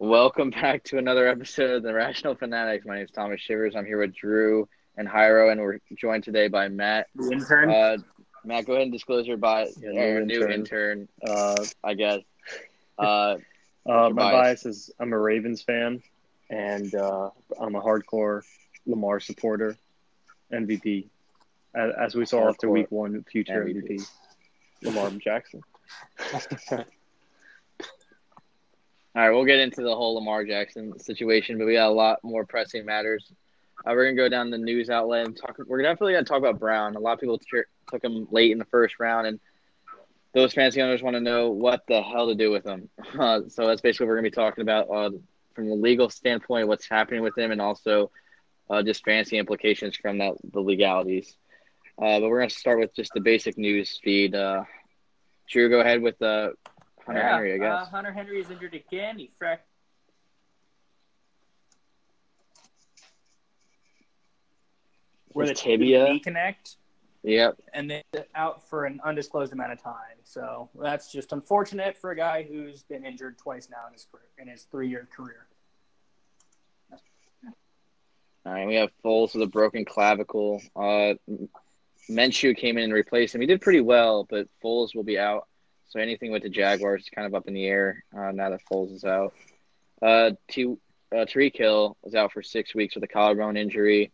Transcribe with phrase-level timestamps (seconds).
[0.00, 2.84] Welcome back to another episode of the Rational Fanatics.
[2.84, 3.76] My name is Thomas Shivers.
[3.76, 7.06] I'm here with Drew and Hyro, and we're joined today by Matt.
[7.14, 7.70] The intern.
[7.70, 7.98] Uh,
[8.44, 9.68] Matt, go ahead and disclose your bio.
[9.80, 11.08] Yeah, or new new intern.
[11.24, 12.20] Uh, I guess.
[12.98, 13.36] Uh,
[13.88, 14.64] uh, my bias?
[14.64, 16.02] bias is I'm a Ravens fan,
[16.50, 17.30] and uh,
[17.60, 18.42] I'm a hardcore
[18.86, 19.76] Lamar supporter.
[20.52, 21.06] MVP,
[21.72, 23.90] as, as we saw after Week One, future MVP.
[23.92, 24.08] MVP,
[24.82, 25.62] Lamar Jackson.
[29.14, 32.18] all right, we'll get into the whole Lamar Jackson situation, but we got a lot
[32.24, 33.32] more pressing matters.
[33.86, 35.56] Uh, we're gonna go down the news outlet and talk.
[35.66, 36.96] We're definitely gonna talk about Brown.
[36.96, 39.40] A lot of people cheer, took him late in the first round, and
[40.32, 42.88] those fantasy owners want to know what the hell to do with him.
[43.16, 45.10] Uh, so that's basically what we're gonna be talking about uh,
[45.54, 48.10] from the legal standpoint, what's happening with him, and also
[48.68, 51.36] uh, just fancy implications from that the legalities.
[51.96, 54.34] Uh, but we're gonna start with just the basic news feed.
[54.34, 54.64] Uh,
[55.48, 56.48] Drew, go ahead with uh,
[57.06, 57.86] Hunter Yeah, Henry, I guess.
[57.86, 59.18] Uh, Hunter Henry is injured again.
[59.18, 59.66] He fractured.
[65.28, 66.04] Where the His tibia.
[66.04, 66.76] knee connect,
[67.22, 67.56] Yep.
[67.72, 68.02] and then
[68.34, 70.16] out for an undisclosed amount of time.
[70.22, 74.28] So that's just unfortunate for a guy who's been injured twice now in his career,
[74.38, 75.46] in his three-year career.
[78.46, 80.60] All right, we have Foles with a broken clavicle.
[80.76, 81.14] Uh,
[82.10, 83.40] Minshew came in and replaced him.
[83.40, 85.48] He did pretty well, but Foles will be out.
[85.94, 88.62] So anything with the Jaguars is kind of up in the air uh, now that
[88.68, 89.32] Foles is out.
[90.02, 90.76] Uh, T-
[91.12, 94.10] uh, Tyreek Hill is out for six weeks with a collarbone injury.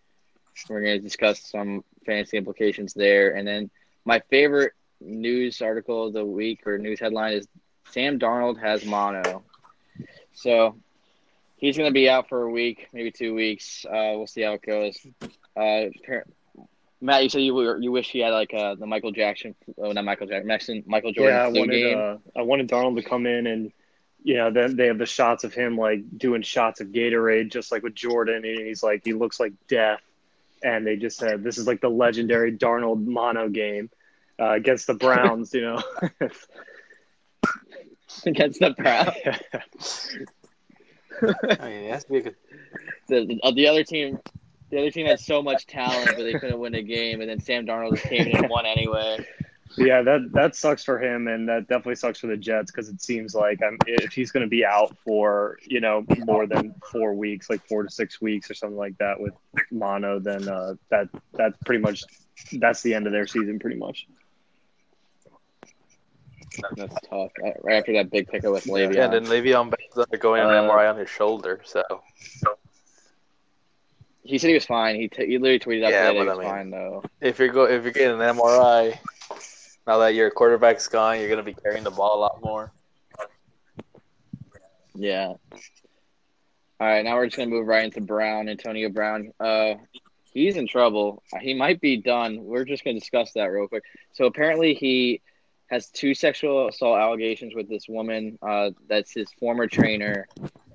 [0.68, 3.34] We're going to discuss some fantasy implications there.
[3.34, 3.70] And then
[4.04, 7.48] my favorite news article of the week or news headline is
[7.92, 9.42] Sam Darnold has mono.
[10.34, 10.76] So
[11.56, 13.86] he's going to be out for a week, maybe two weeks.
[13.86, 14.98] Uh, we'll see how it goes.
[15.56, 15.86] Uh,
[17.00, 19.92] Matt, you said you were, you wish he had like uh, the Michael Jackson, oh
[19.92, 21.98] not Michael Jackson, Mexican Michael Jordan yeah, I wanted game.
[21.98, 23.72] uh, I wanted Darnold to come in and.
[24.22, 27.72] You know, then they have the shots of him like doing shots of Gatorade, just
[27.72, 30.02] like with Jordan, and he's like he looks like death.
[30.62, 33.88] And they just said this is like the legendary Darnold mono game
[34.38, 35.54] uh, against the Browns.
[35.54, 35.82] You know,
[38.26, 40.10] against the Browns.
[41.60, 42.36] I mean, it has to be a good.
[43.08, 44.18] the, the, the other team,
[44.70, 47.40] the other team had so much talent, but they couldn't win a game, and then
[47.40, 49.26] Sam Darnold just came in and won anyway.
[49.76, 53.00] Yeah, that that sucks for him, and that definitely sucks for the Jets because it
[53.00, 57.14] seems like um, if he's going to be out for you know more than four
[57.14, 59.32] weeks, like four to six weeks or something like that with
[59.70, 62.02] mono, then uh, that that's pretty much
[62.54, 64.06] that's the end of their season, pretty much.
[66.76, 67.30] That's tough.
[67.44, 68.94] Uh, Right after that big pickup with Le'Veon.
[68.94, 71.84] Yeah, then Le'Veon Bell's undergoing an Uh, MRI on his shoulder, so
[74.22, 74.96] he said he was fine.
[74.96, 77.02] He t- he literally tweeted out Yeah, that he was I mean- fine though.
[77.20, 78.98] if you're go if you're getting an MRI,
[79.86, 82.72] now that your quarterback's gone, you're gonna be carrying the ball a lot more.
[84.94, 85.28] Yeah.
[85.28, 89.32] All right, now we're just gonna move right into Brown, Antonio Brown.
[89.38, 89.74] Uh,
[90.32, 91.22] he's in trouble.
[91.40, 92.42] He might be done.
[92.44, 93.84] We're just gonna discuss that real quick.
[94.12, 95.20] So apparently he
[95.66, 98.38] has two sexual assault allegations with this woman.
[98.42, 100.26] Uh, that's his former trainer,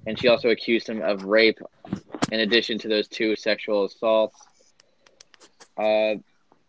[0.06, 1.60] and she also accused him of rape.
[2.32, 4.38] In addition to those two sexual assaults,
[5.78, 6.16] uh,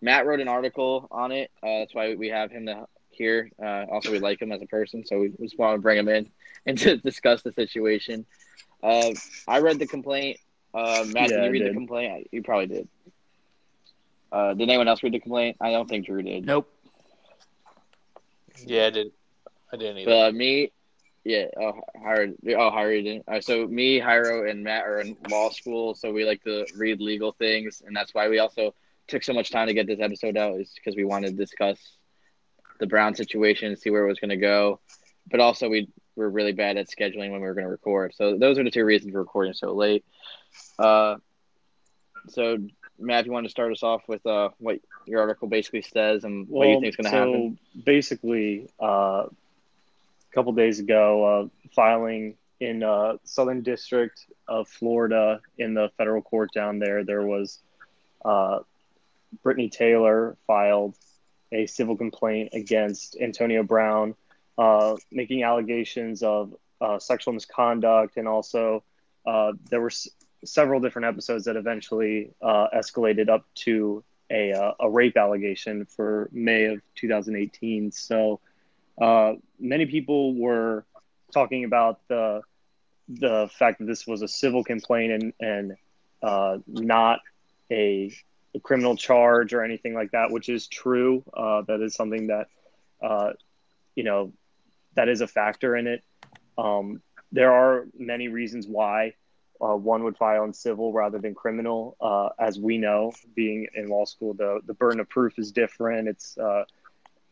[0.01, 1.51] Matt wrote an article on it.
[1.63, 3.51] Uh, that's why we have him to, here.
[3.63, 6.09] Uh, also, we like him as a person, so we just want to bring him
[6.09, 6.29] in
[6.67, 8.27] and to discuss the situation.
[8.83, 9.13] Uh,
[9.49, 10.39] I read the complaint.
[10.75, 12.29] Uh, Matt, Yeah, did you read the complaint?
[12.33, 12.89] You probably did.
[14.31, 15.57] Uh, did anyone else read the complaint?
[15.61, 16.45] I don't think Drew did.
[16.45, 16.71] Nope.
[18.65, 19.13] Yeah, I did.
[19.73, 20.11] I didn't either.
[20.11, 20.73] But uh, me,
[21.27, 21.47] yeah.
[21.61, 22.35] Oh, Hyro.
[22.51, 23.25] Oh, Hyro didn't.
[23.27, 27.01] Right, so me, Hyro, and Matt are in law school, so we like to read
[27.01, 28.75] legal things, and that's why we also
[29.09, 31.79] took so much time to get this episode out, is because we wanted to discuss
[32.79, 34.79] the Brown situation, and see where it was going to go,
[35.29, 38.15] but also we were really bad at scheduling when we were going to record.
[38.15, 40.05] So those are the two reasons for recording so late.
[40.79, 41.17] Uh,
[42.29, 42.59] so
[43.01, 46.23] Matt, if you want to start us off with uh, what your article basically says
[46.23, 47.59] and what you think is going to so happen.
[47.85, 49.25] basically, uh,
[50.37, 56.51] couple days ago, uh, filing in uh, Southern District of Florida in the federal court
[56.55, 57.59] down there, there was
[58.25, 58.59] uh,
[59.43, 60.95] Brittany Taylor filed
[61.53, 64.15] a civil complaint against Antonio Brown,
[64.59, 68.85] uh, making allegations of uh, sexual misconduct, and also
[69.27, 70.09] uh, there were s-
[70.45, 76.29] several different episodes that eventually uh, escalated up to a, uh, a rape allegation for
[76.33, 77.91] May of 2018.
[77.93, 78.41] So
[79.01, 80.85] uh, many people were
[81.33, 82.43] talking about the
[83.09, 85.77] the fact that this was a civil complaint and and
[86.23, 87.21] uh, not
[87.71, 88.13] a,
[88.55, 91.23] a criminal charge or anything like that, which is true.
[91.37, 92.47] Uh, that is something that
[93.03, 93.33] uh,
[93.95, 94.33] you know
[94.95, 96.03] that is a factor in it.
[96.59, 97.03] Um,
[97.33, 99.15] there are many reasons why
[99.61, 101.97] uh, one would file in civil rather than criminal.
[102.01, 106.09] Uh, as we know, being in law school, the the burden of proof is different.
[106.09, 106.65] It's uh,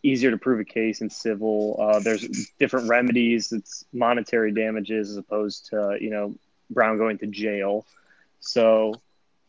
[0.05, 1.77] easier to prove a case in civil.
[1.81, 3.53] Uh, there's different remedies.
[3.53, 6.35] It's monetary damages as opposed to you know
[6.71, 7.85] Brown going to jail.
[8.41, 9.01] So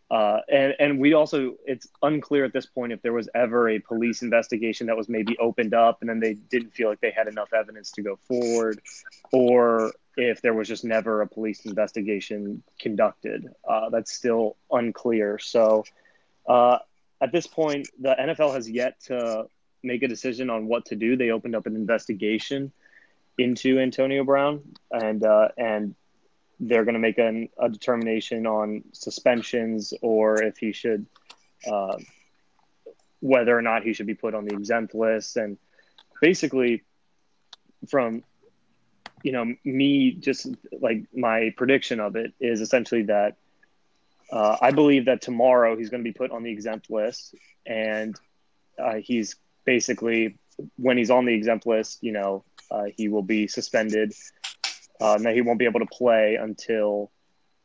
[0.09, 3.79] uh, and and we also it's unclear at this point if there was ever a
[3.79, 7.27] police investigation that was maybe opened up and then they didn't feel like they had
[7.27, 8.79] enough evidence to go forward,
[9.31, 13.49] or if there was just never a police investigation conducted.
[13.67, 15.39] Uh, that's still unclear.
[15.39, 15.83] So
[16.47, 16.77] uh,
[17.19, 19.47] at this point, the NFL has yet to
[19.85, 21.15] make a decision on what to do.
[21.15, 22.71] They opened up an investigation
[23.37, 24.61] into Antonio Brown,
[24.91, 25.95] and uh, and
[26.59, 31.05] they're going to make an, a determination on suspensions or if he should,
[31.69, 31.97] uh,
[33.19, 35.35] whether or not he should be put on the exempt list.
[35.35, 35.57] And
[36.21, 36.83] basically,
[37.89, 38.23] from
[39.23, 40.47] you know me, just
[40.79, 43.35] like my prediction of it is essentially that
[44.31, 47.35] uh, I believe that tomorrow he's going to be put on the exempt list,
[47.65, 48.15] and
[48.79, 49.35] uh, he's
[49.65, 50.37] basically
[50.77, 54.13] when he's on the exempt list, you know, uh, he will be suspended
[54.99, 57.11] uh, he won't be able to play until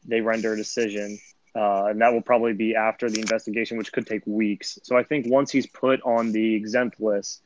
[0.06, 1.18] they render a decision.
[1.54, 4.78] Uh, and that will probably be after the investigation, which could take weeks.
[4.84, 7.42] So I think once he's put on the exempt list,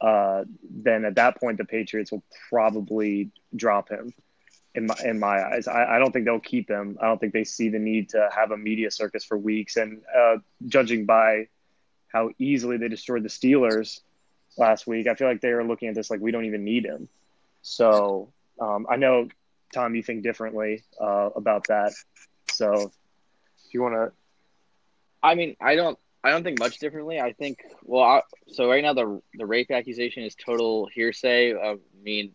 [0.00, 4.12] uh, then at that point the Patriots will probably drop him.
[4.74, 6.98] In my in my eyes, I, I, don't think they'll keep him.
[7.00, 9.76] I don't think they see the need to have a media circus for weeks.
[9.76, 10.36] And uh,
[10.66, 11.48] judging by
[12.16, 14.00] how easily they destroyed the Steelers
[14.56, 16.86] last week, I feel like they are looking at this like we don't even need
[16.86, 17.08] him.
[17.60, 19.28] So um, I know,
[19.74, 21.92] Tom, you think differently uh, about that.
[22.50, 24.12] So if you want to.
[25.22, 25.98] I mean, I don't.
[26.24, 27.20] I don't think much differently.
[27.20, 31.52] I think well, I, so right now the the rape accusation is total hearsay.
[31.52, 32.34] Uh, I mean,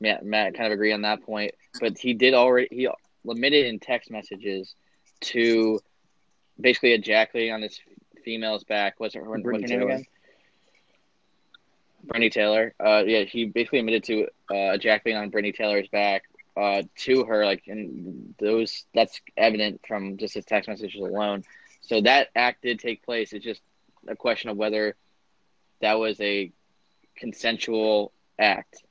[0.00, 2.88] Matt, Matt kind of agree on that point, but he did already he
[3.24, 4.74] limited in text messages
[5.20, 5.80] to
[6.60, 7.78] basically ejaculating on this
[8.24, 8.94] female's back.
[8.98, 10.04] What's her, what's her name again?
[12.04, 12.74] Brittany Taylor.
[12.78, 16.22] Uh, yeah, he basically admitted to uh, ejaculating on Brittany Taylor's back
[16.56, 21.44] uh, to her, like, and those that's evident from just his text messages alone.
[21.82, 23.32] So that act did take place.
[23.32, 23.60] It's just
[24.06, 24.96] a question of whether
[25.80, 26.52] that was a
[27.16, 28.82] consensual act.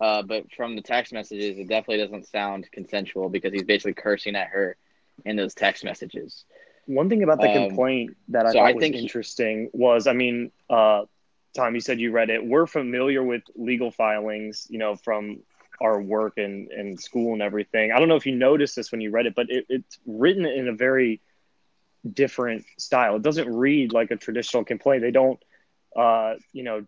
[0.00, 4.36] Uh, but from the text messages, it definitely doesn't sound consensual because he's basically cursing
[4.36, 4.76] at her
[5.24, 6.44] in those text messages.
[6.86, 10.06] One thing about the um, complaint that I so thought I was interesting he, was,
[10.06, 11.02] I mean, uh,
[11.54, 12.44] Tom, you said you read it.
[12.44, 15.40] We're familiar with legal filings, you know, from
[15.80, 17.92] our work and, and school and everything.
[17.92, 20.46] I don't know if you noticed this when you read it, but it, it's written
[20.46, 21.20] in a very
[22.10, 23.16] different style.
[23.16, 25.02] It doesn't read like a traditional complaint.
[25.02, 25.42] They don't,
[25.96, 26.86] uh, you know,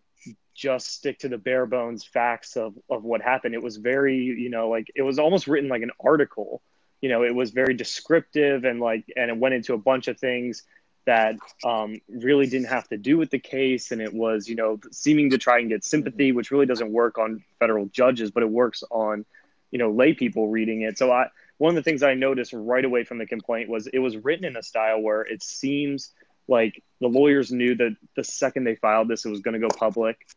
[0.55, 3.55] just stick to the bare bones facts of, of what happened.
[3.55, 6.61] It was very, you know, like it was almost written like an article.
[7.01, 10.19] You know, it was very descriptive and like, and it went into a bunch of
[10.19, 10.63] things
[11.09, 14.79] that um, really didn't have to do with the case, and it was you know
[14.91, 18.49] seeming to try and get sympathy, which really doesn't work on federal judges, but it
[18.49, 19.25] works on
[19.71, 20.99] you know lay people reading it.
[20.99, 23.97] So I one of the things I noticed right away from the complaint was it
[23.97, 26.11] was written in a style where it seems
[26.47, 29.75] like the lawyers knew that the second they filed this, it was going to go
[29.75, 30.27] public,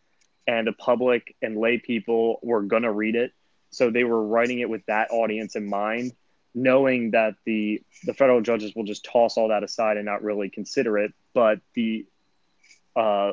[0.47, 3.32] and the public and lay people were going to read it.
[3.73, 6.13] So they were writing it with that audience in mind
[6.55, 10.51] knowing that the the federal judges will just toss all that aside and not really
[10.51, 12.06] consider it, but the
[12.94, 13.32] uh,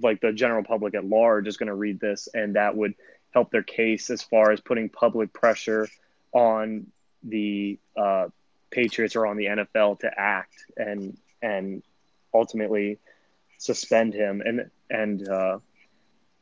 [0.00, 2.94] like the general public at large is going to read this, and that would
[3.32, 5.88] help their case as far as putting public pressure
[6.32, 6.86] on
[7.22, 8.28] the uh,
[8.70, 11.82] Patriots or on the NFL to act and and
[12.34, 12.98] ultimately
[13.58, 15.58] suspend him and and uh,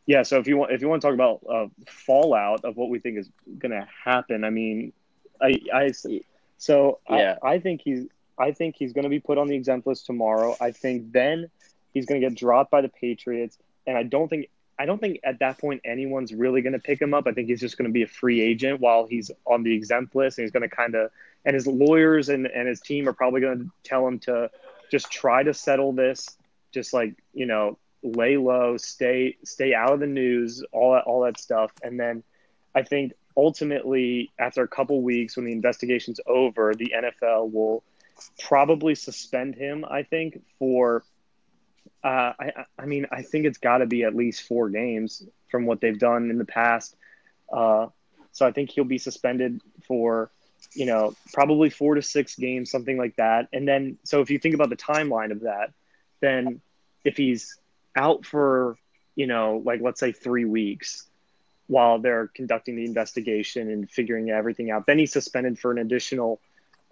[0.06, 0.23] yeah.
[0.23, 2.99] So if you want if you want to talk about uh, fallout of what we
[2.99, 4.92] think is going to happen, I mean,
[5.40, 6.22] I, I see.
[6.58, 7.36] so yeah.
[7.42, 8.06] I, I think he's
[8.38, 10.56] I think he's going to be put on the exempt list tomorrow.
[10.60, 11.50] I think then
[11.94, 15.20] he's going to get dropped by the Patriots, and I don't think I don't think
[15.24, 17.26] at that point anyone's really going to pick him up.
[17.26, 20.14] I think he's just going to be a free agent while he's on the exempt
[20.14, 21.10] list, and he's going to kind of
[21.44, 24.50] and his lawyers and and his team are probably going to tell him to
[24.90, 26.36] just try to settle this,
[26.72, 31.22] just like you know lay low, stay stay out of the news, all that all
[31.22, 32.22] that stuff, and then
[32.74, 37.84] I think ultimately, after a couple weeks, when the investigation's over, the NFL will
[38.40, 39.84] probably suspend him.
[39.84, 41.04] I think for,
[42.02, 45.66] uh, I, I mean, I think it's got to be at least four games from
[45.66, 46.96] what they've done in the past.
[47.52, 47.88] Uh,
[48.32, 50.30] so I think he'll be suspended for,
[50.74, 53.48] you know, probably four to six games, something like that.
[53.52, 55.72] And then, so if you think about the timeline of that,
[56.20, 56.60] then
[57.04, 57.58] if he's
[57.94, 58.76] out for,
[59.14, 61.08] you know, like let's say three weeks,
[61.66, 64.87] while they're conducting the investigation and figuring everything out.
[64.87, 66.40] Then he's suspended for an additional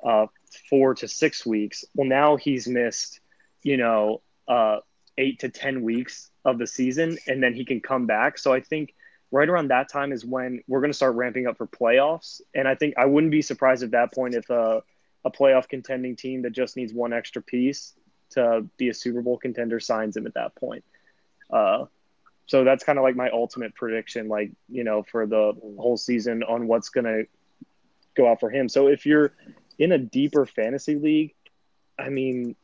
[0.04, 0.26] uh,
[0.68, 1.84] four to six weeks.
[1.94, 3.20] Well, now he's missed,
[3.62, 4.78] you know, uh,
[5.16, 8.36] eight to 10 weeks of the season, and then he can come back.
[8.38, 8.94] So I think
[9.30, 12.40] right around that time is when we're going to start ramping up for playoffs.
[12.54, 14.82] And I think I wouldn't be surprised at that point if a,
[15.24, 17.94] a playoff contending team that just needs one extra piece
[18.30, 20.84] to be a Super Bowl contender signs him at that point.
[21.50, 21.86] Uh,
[22.46, 26.42] so that's kind of like my ultimate prediction, like, you know, for the whole season
[26.42, 27.26] on what's going to
[28.14, 28.68] go out for him.
[28.68, 29.32] So if you're
[29.78, 31.34] in a deeper fantasy league,
[31.98, 32.54] I mean,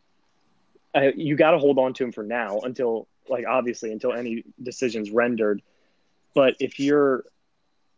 [0.94, 4.44] I, you got to hold on to him for now until, like, obviously, until any
[4.62, 5.62] decisions rendered.
[6.34, 7.25] But if you're,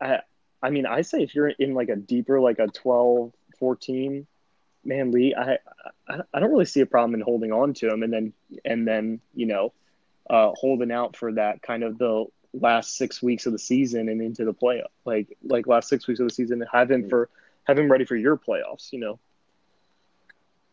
[0.00, 0.20] I,
[0.62, 4.26] I mean, I say if you're in like a deeper, like a 12, 14
[4.84, 5.58] man league, I,
[6.08, 8.32] I, I don't really see a problem in holding on to him and then,
[8.64, 9.72] and then, you know,
[10.28, 14.20] uh, holding out for that kind of the last six weeks of the season and
[14.20, 17.28] into the playoff, like, like last six weeks of the season, have him for,
[17.64, 19.18] have him ready for your playoffs, you know?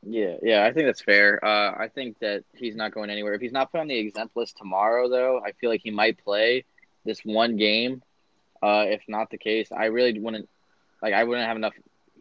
[0.02, 1.44] Yeah, yeah, I think that's fair.
[1.44, 3.34] Uh, I think that he's not going anywhere.
[3.34, 6.24] If he's not put on the exempt list tomorrow, though, I feel like he might
[6.24, 6.64] play
[7.04, 8.02] this one game.
[8.62, 10.50] Uh, if not the case, I really wouldn't
[11.02, 11.14] like.
[11.14, 11.74] I wouldn't have enough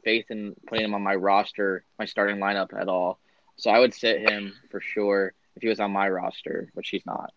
[0.05, 3.19] faith in putting him on my roster, my starting lineup at all.
[3.57, 7.05] So I would sit him for sure if he was on my roster, which he's
[7.05, 7.33] not.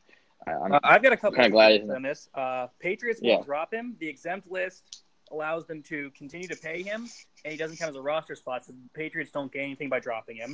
[0.45, 2.29] I, I'm Uh, I've got a couple of glad on this.
[2.33, 3.41] Uh, Patriots will Yeah.
[3.43, 3.95] drop him.
[3.99, 7.07] The exempt list allows them to continue to pay him,
[7.43, 9.99] and he doesn't count as a roster spot, so the Patriots don't gain anything by
[9.99, 10.53] dropping him.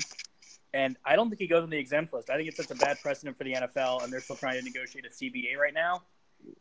[0.73, 2.29] And I don't think he goes on the exempt list.
[2.29, 4.63] I think it sets a bad precedent for the NFL, and they're still trying to
[4.63, 6.03] negotiate a CBA right now.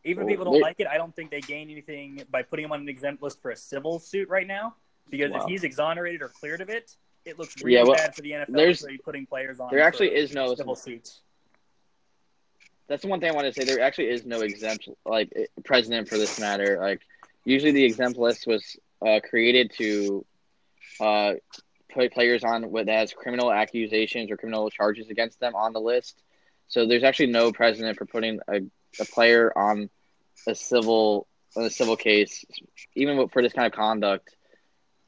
[0.05, 2.73] Even if people don't like it, I don't think they gain anything by putting him
[2.73, 4.75] on an exempt list for a civil suit right now.
[5.09, 5.43] Because Wow.
[5.43, 6.97] if he's exonerated or cleared of it,
[7.27, 9.69] it looks really Yeah, well, bad for the NFL there's- to putting players on.
[9.71, 11.21] there actually is no civil suits.
[12.89, 13.65] that's the one thing I want to say.
[13.65, 16.79] There actually is no exempt like eh, president for this matter.
[16.81, 17.01] Like
[17.45, 20.25] usually the exempt list was uh, created to
[21.01, 21.35] uh,
[21.93, 26.23] put players on with as criminal accusations or criminal charges against them on the list.
[26.69, 28.61] So there's actually no precedent for putting a,
[29.01, 29.91] a player on
[30.47, 32.45] a civil on a civil case,
[32.95, 34.36] even for this kind of conduct,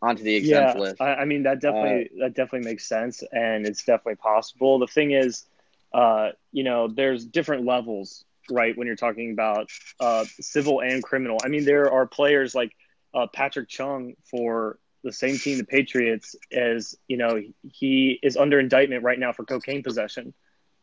[0.00, 1.00] onto the exempt yeah, list.
[1.00, 4.78] I, I mean that definitely that definitely makes sense, and it's definitely possible.
[4.78, 5.45] The thing is,
[5.93, 8.76] uh, you know, there's different levels, right?
[8.76, 9.69] When you're talking about
[10.00, 11.38] uh, civil and criminal.
[11.45, 12.73] I mean, there are players like
[13.14, 17.40] uh, Patrick Chung for the same team, the Patriots, as you know,
[17.73, 20.35] he is under indictment right now for cocaine possession,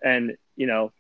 [0.03, 0.91] and you know,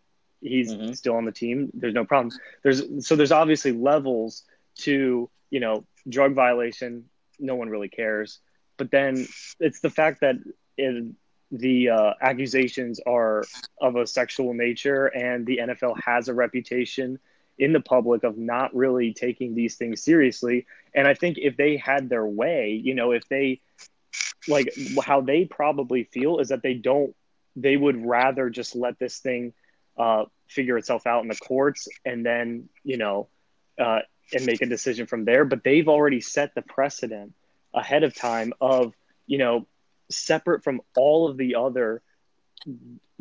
[0.41, 0.95] he's Mhm.
[0.95, 1.71] still on the team.
[1.73, 2.31] There's no problem.
[2.63, 4.43] There's so there's obviously levels
[4.79, 7.09] to you know drug violation.
[7.39, 8.39] No one really cares,
[8.77, 9.27] but then
[9.59, 10.35] it's the fact that
[10.77, 11.05] it,
[11.51, 13.43] the uh, accusations are
[13.79, 17.19] of a sexual nature, and the NFL has a reputation
[17.57, 20.65] in the public of not really taking these things seriously.
[20.93, 23.61] And I think if they had their way, you know, if they
[24.47, 24.73] like
[25.03, 27.15] how they probably feel is that they don't,
[27.55, 29.53] they would rather just let this thing
[29.97, 33.29] uh, figure itself out in the courts and then, you know,
[33.79, 33.99] uh,
[34.33, 35.45] and make a decision from there.
[35.45, 37.33] But they've already set the precedent
[37.73, 38.93] ahead of time of,
[39.27, 39.67] you know,
[40.09, 42.01] separate from all of the other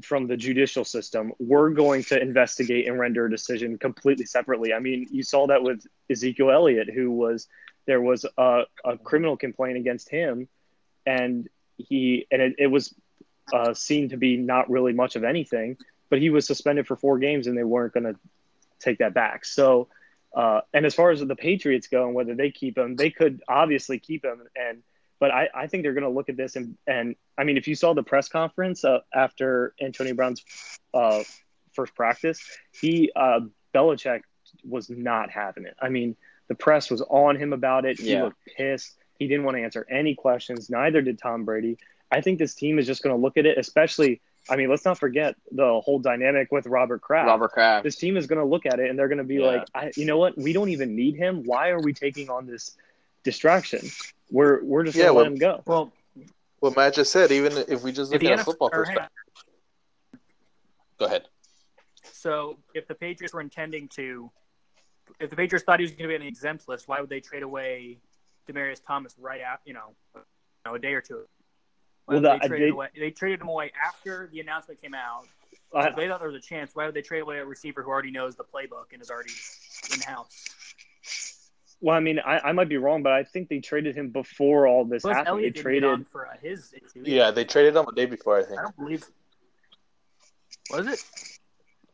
[0.03, 4.73] from the judicial system, we're going to investigate and render a decision completely separately.
[4.73, 7.49] I mean, you saw that with Ezekiel Elliott, who was
[7.87, 10.49] there was a, a criminal complaint against him,
[11.07, 12.95] and he and it, it was
[13.53, 15.77] uh, seen to be not really much of anything,
[16.09, 18.19] but he was suspended for four games, and they weren't going to
[18.81, 19.45] take that back.
[19.45, 19.89] So,
[20.35, 23.43] uh, and as far as the Patriots go and whether they keep him, they could
[23.49, 24.83] obviously keep him and
[25.21, 27.69] but I, I think they're going to look at this and and I mean, if
[27.69, 30.45] you saw the press conference uh, after Antonio Brown's
[30.93, 31.23] uh,
[31.73, 32.41] first practice,
[32.81, 33.41] he uh,
[33.75, 34.23] Belichick
[34.69, 35.77] was not having it.
[35.81, 36.17] I mean,
[36.49, 37.99] the press was on him about it.
[37.99, 38.25] He Yeah.
[38.25, 38.97] looked pissed.
[39.19, 40.69] He didn't want to answer any questions.
[40.69, 41.79] Neither did Tom Brady.
[42.11, 44.21] I think this team is just going to look at it, especially.
[44.49, 47.27] I mean, let's not forget the whole dynamic with Robert Kraft.
[47.29, 47.85] Robert Kraft.
[47.85, 49.47] This team is going to look at it and they're going to be Yeah.
[49.47, 50.37] like, I, you know what?
[50.37, 51.43] We don't even need him.
[51.45, 52.77] Why are we taking on this
[53.23, 53.81] distraction?
[54.31, 55.63] We're we're just Yeah, going to well- let him go.
[55.67, 55.93] Well,
[56.61, 58.97] What Matt just said, even if we just look the at a football or hang
[58.97, 59.11] perspective.
[60.99, 61.25] Go ahead.
[62.13, 64.31] So if the Patriots were intending to,
[65.21, 67.11] if the Patriots thought he was going to be on the exempt list, why would
[67.11, 67.99] they trade away
[68.49, 70.21] Demaryius Thomas right after, you know, you
[70.67, 71.25] know, a day or two?
[72.07, 74.81] Why Well, would that- they, traded they- away, they traded him away after the announcement
[74.83, 75.27] came out.
[75.75, 77.91] I- they thought there was a chance, why would they trade away a receiver who
[77.91, 79.33] already knows the playbook and is already
[79.93, 81.51] in house?
[81.81, 84.67] Well, I mean, I, I might be wrong, but I think they traded him before
[84.67, 85.29] all this Plus, happened.
[85.29, 86.07] Elliott they didn't on traded.
[86.13, 87.03] for uh, his issue.
[87.05, 88.39] Yeah, they traded him a day before.
[88.39, 88.59] I think.
[88.59, 89.05] I don't believe.
[90.71, 91.05] Was it?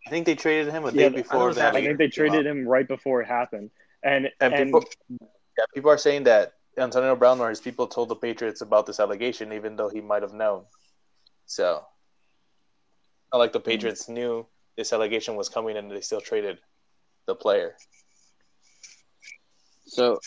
[0.07, 1.75] I think they traded him a Yeah, day I before was that.
[1.75, 3.71] I think they traded him right before it happened.
[4.03, 8.09] And And, and, people, yeah, people are saying that Antonio Brown or his people told
[8.09, 10.65] the Patriots about this allegation, even though he might have known.
[11.47, 11.85] So,
[13.33, 13.67] not like the hmm.
[13.67, 14.47] Patriots knew
[14.77, 16.59] this allegation was coming and they still traded
[17.27, 17.77] the player.
[19.87, 20.21] So,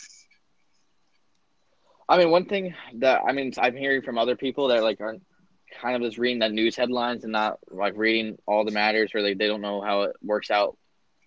[2.08, 5.16] I mean, one thing that I mean, I'm hearing from other people that like are
[5.80, 9.22] kind of just reading the news headlines and not like reading all the matters, or
[9.22, 10.76] like they don't know how it works out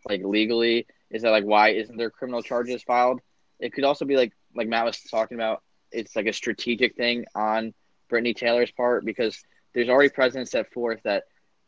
[0.08, 0.86] like legally.
[1.10, 3.20] Is that like why isn't there criminal charges filed?
[3.60, 5.62] It could also be like like Matt was talking about.
[5.92, 7.74] It's like a strategic thing on
[8.10, 9.42] Brittany Taylor's part because
[9.74, 11.24] there's already precedent set forth that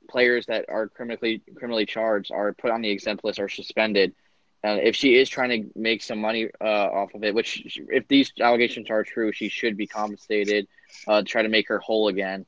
[0.09, 4.13] players that are criminally criminally charged are put on the exempt list or suspended.
[4.61, 8.07] Uh, if she is trying to make some money uh, off of it, which if
[8.09, 10.67] these allegations are true, she should be compensated.
[11.07, 12.45] Uh, try to make her whole again.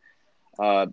[0.60, 0.88] Uh,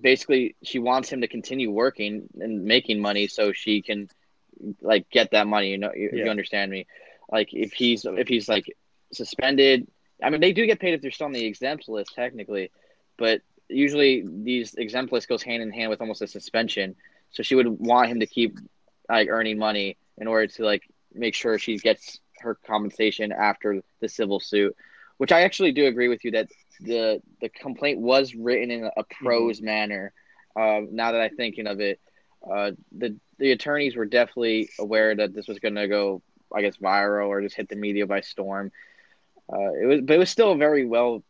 [0.00, 4.08] basically, she wants him to continue working and making money so she can
[4.80, 5.70] like get that money.
[5.70, 6.24] You know, you, Yeah.
[6.24, 6.86] you understand me?
[7.30, 8.74] Like if he's if he's like
[9.12, 9.86] suspended,
[10.22, 12.70] I mean they do get paid if they're still on the exempt list technically,
[13.16, 16.96] but usually these exempt list goes hand in hand with almost a suspension.
[17.30, 18.58] So she would want him to keep
[19.08, 20.82] like earning money in order to like
[21.12, 24.76] make sure she gets her compensation after the civil suit.
[25.18, 26.48] Which I actually do agree with you that
[26.80, 30.12] the the complaint was written in a prose manner.
[30.56, 32.00] Uh, now that I'm thinking of it,
[32.48, 36.22] uh, the the attorneys were definitely aware that this was going to go,
[36.54, 38.72] I guess, viral or just hit the media by storm.
[39.52, 41.22] Uh, it was, but it was still a very well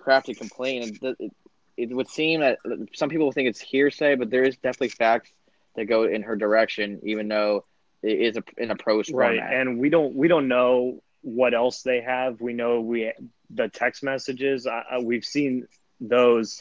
[0.00, 1.00] crafted complaint.
[1.02, 1.32] And it,
[1.76, 2.58] it would seem that
[2.94, 5.30] some people think it's hearsay, but there is definitely facts
[5.76, 7.64] that go in her direction, even though
[8.02, 9.54] it is a, in a prose right, format.
[9.54, 12.40] and we don't we don't know what else they have.
[12.40, 13.12] We know we
[13.50, 14.66] the text messages.
[15.02, 15.66] We've seen
[16.00, 16.60] those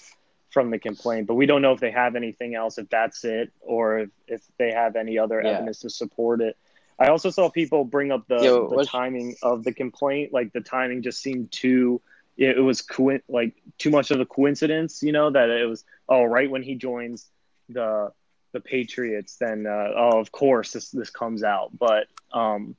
[0.51, 2.77] from the complaint, but we don't know if they have anything else.
[2.77, 5.51] If that's it, or if, if they have any other Yeah.
[5.51, 6.55] evidence to support it.
[7.03, 10.31] I also saw people bring up the, Yo, the timing of the complaint.
[10.33, 12.01] Like the timing just seemed too.
[12.37, 15.83] It, it was co- like too much of a coincidence, you know, that it was
[16.07, 17.29] oh right when he joins
[17.69, 18.11] the
[18.53, 21.77] the Patriots, then uh, oh of course this this comes out.
[21.77, 22.75] But um,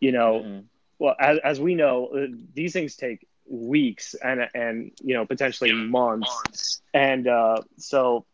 [0.00, 0.64] you know, Mhm.
[0.98, 5.72] well as as we know, uh, these things take weeks and and you know potentially
[5.72, 8.24] months, and uh, so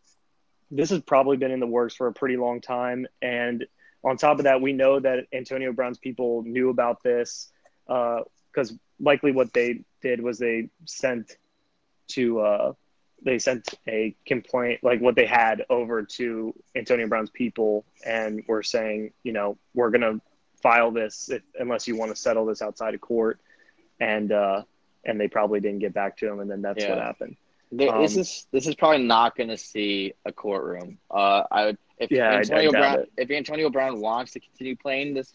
[0.71, 3.07] this has probably been in the works for a pretty long time.
[3.23, 3.67] And
[4.07, 7.51] on top of that, we know that Antonio Brown's people knew about this
[7.87, 11.37] because likely what they did was they sent
[12.09, 12.73] to uh,
[13.23, 18.63] they sent a complaint like what they had over to Antonio Brown's people and were
[18.63, 20.21] saying, you know, we're gonna
[20.63, 23.41] file this if, unless you want to settle this outside of court,
[24.01, 24.63] and uh,
[25.05, 27.37] and they probably didn't get back to him, and then that's what happened.
[27.73, 30.99] There- this Um, is this is probably not going to see a courtroom.
[31.11, 33.13] Uh, I would if Yeah, Antonio Brown it.
[33.17, 35.33] if Antonio Brown wants to continue playing this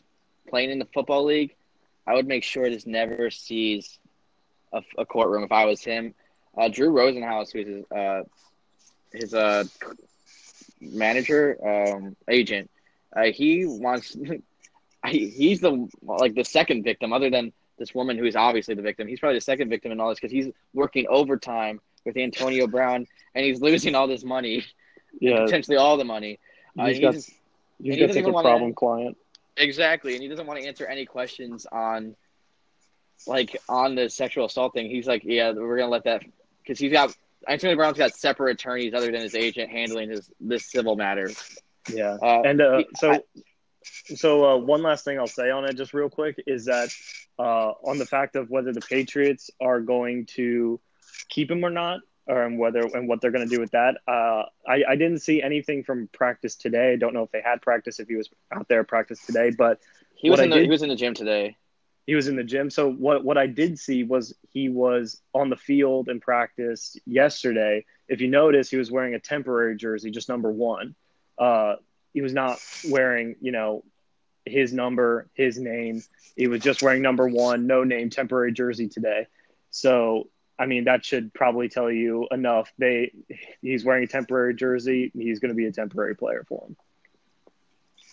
[0.50, 1.56] playing in the football league,
[2.08, 4.00] I would make sure this never sees
[4.74, 5.44] a, a courtroom.
[5.44, 6.14] If I was him,
[6.58, 8.24] uh, Drew Rosenhaus, who's his uh,
[9.14, 9.64] his uh,
[10.80, 12.70] manager um, agent,
[13.16, 14.16] uh, he wants
[15.08, 19.08] he's the like the second victim other than this woman who is obviously the victim.
[19.08, 23.08] He's probably the second victim in all this because he's working overtime with Antonio Brown
[23.36, 24.64] and he's losing all this money,
[25.20, 26.40] Yeah, potentially all the money.
[26.78, 27.30] Uh, he's he got just-
[27.82, 29.18] he's he got such a problem client.
[29.58, 32.16] exactly, and he doesn't want to answer any questions on
[33.28, 34.90] like on the sexual assault thing.
[34.90, 36.24] He's like, yeah, we're gonna let that
[36.62, 37.16] because he's got
[37.48, 41.30] Antonio Brown's got separate attorneys other than his agent handling his this civil matter.
[41.92, 43.24] Yeah, Uh, and uh, he- so I-
[43.84, 46.90] so uh, one last thing I'll say on it, just real quick, is that
[47.40, 50.80] uh, on the fact of whether the Patriots are going to
[51.30, 53.98] keep him or not, or and whether and what they're going to do with that.
[54.08, 56.94] Uh, I, I didn't see anything from practice today.
[56.94, 59.80] I don't know if they had practice if he was out there practice today, but
[60.16, 61.58] he was in the did- he was in the gym today.
[62.06, 62.70] he was in the gym.
[62.70, 67.86] So what what I did see was he was on the field in practice yesterday.
[68.08, 70.96] If you notice, he was wearing a temporary jersey, just number one.
[71.38, 71.76] Uh,
[72.14, 73.84] he was not wearing, you know,
[74.46, 76.02] his number, his name.
[76.36, 79.28] He was just wearing number one, no name, temporary jersey today.
[79.70, 80.30] So
[80.62, 82.72] I mean, that should probably tell you enough.
[82.78, 83.14] They
[83.64, 85.12] he's wearing a temporary jersey.
[85.16, 86.78] He's going to be a temporary player for him.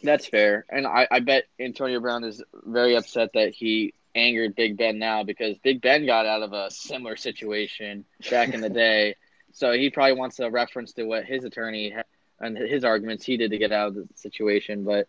[0.03, 4.79] That's fair, and I, I bet Antonio Brown is very upset that he angered Big
[4.79, 9.17] Ben now because Big Ben got out of a similar situation back in the day,
[9.53, 12.03] so he probably wants a reference to what his attorney ha-
[12.41, 14.85] and his arguments he did to get out of the situation.
[14.85, 15.07] But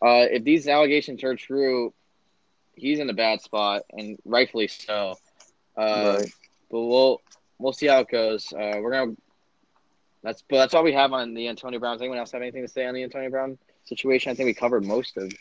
[0.00, 1.92] uh, if these allegations are true,
[2.76, 5.16] he's in a bad spot, and rightfully so.
[5.76, 6.32] Uh, Right.
[6.70, 7.20] But we'll
[7.58, 8.52] we'll see how it goes.
[8.52, 9.12] Uh, we're gonna.
[10.22, 11.94] That's but that's all we have on the Antonio Brown.
[11.94, 14.30] Does anyone else have anything to say on the Antonio Brown situation?
[14.30, 15.32] I think we covered most of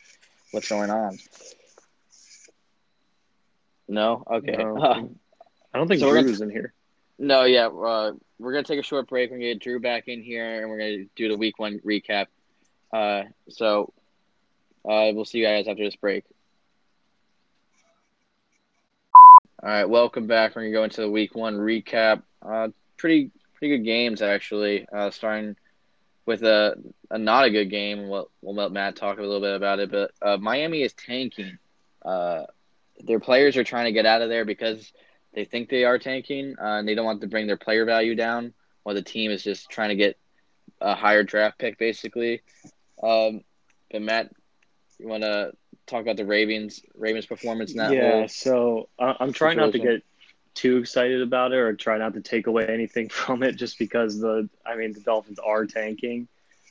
[0.52, 1.18] what's going on.
[3.88, 4.56] No, okay.
[4.58, 4.78] No.
[4.78, 5.04] Uh,
[5.74, 6.74] I don't think So Drew's in here.
[7.18, 7.68] no, yeah.
[7.68, 9.30] Uh, we're gonna take a short break.
[9.30, 12.28] We're gonna get Drew back in here, and we're gonna do the week one recap.
[12.94, 13.94] Uh, so
[14.86, 16.24] uh, we'll see you guys after this break.
[19.62, 20.56] All right, welcome back.
[20.56, 22.22] We're gonna go into the week one recap.
[22.42, 24.88] Uh, pretty pretty good games actually.
[24.88, 25.58] Uh, starting
[26.26, 26.78] with a,
[27.12, 28.08] a not a good game.
[28.08, 31.58] We'll, we'll let Matt talk a little bit about it, but uh, Miami is tanking.
[32.06, 32.44] Uh,
[33.00, 34.94] their players are trying to get out of there because
[35.34, 38.16] they think they are tanking, uh, and they don't want to bring their player value
[38.16, 38.54] down.
[38.84, 40.18] While the team is just trying to get
[40.80, 42.44] a higher draft pick, basically.
[43.04, 43.42] Um,
[43.92, 44.32] but Matt,
[45.00, 45.52] you want to
[45.90, 47.92] talk about the Ravens Ravens performance now?
[47.92, 50.04] Yeah, so uh, I'm trying not to get
[50.54, 54.20] too excited about it or try not to take away anything from it just because
[54.20, 56.28] the I mean the Dolphins are tanking.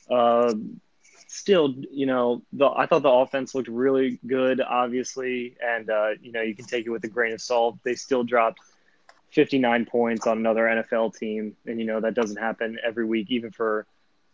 [0.09, 0.81] Um,
[1.27, 6.31] still, you know, the I thought the offense looked really good, obviously, and uh, you
[6.31, 7.77] know you can take it with a grain of salt.
[7.83, 8.59] They still dropped
[9.31, 13.51] 59 points on another NFL team, and you know that doesn't happen every week, even
[13.51, 13.85] for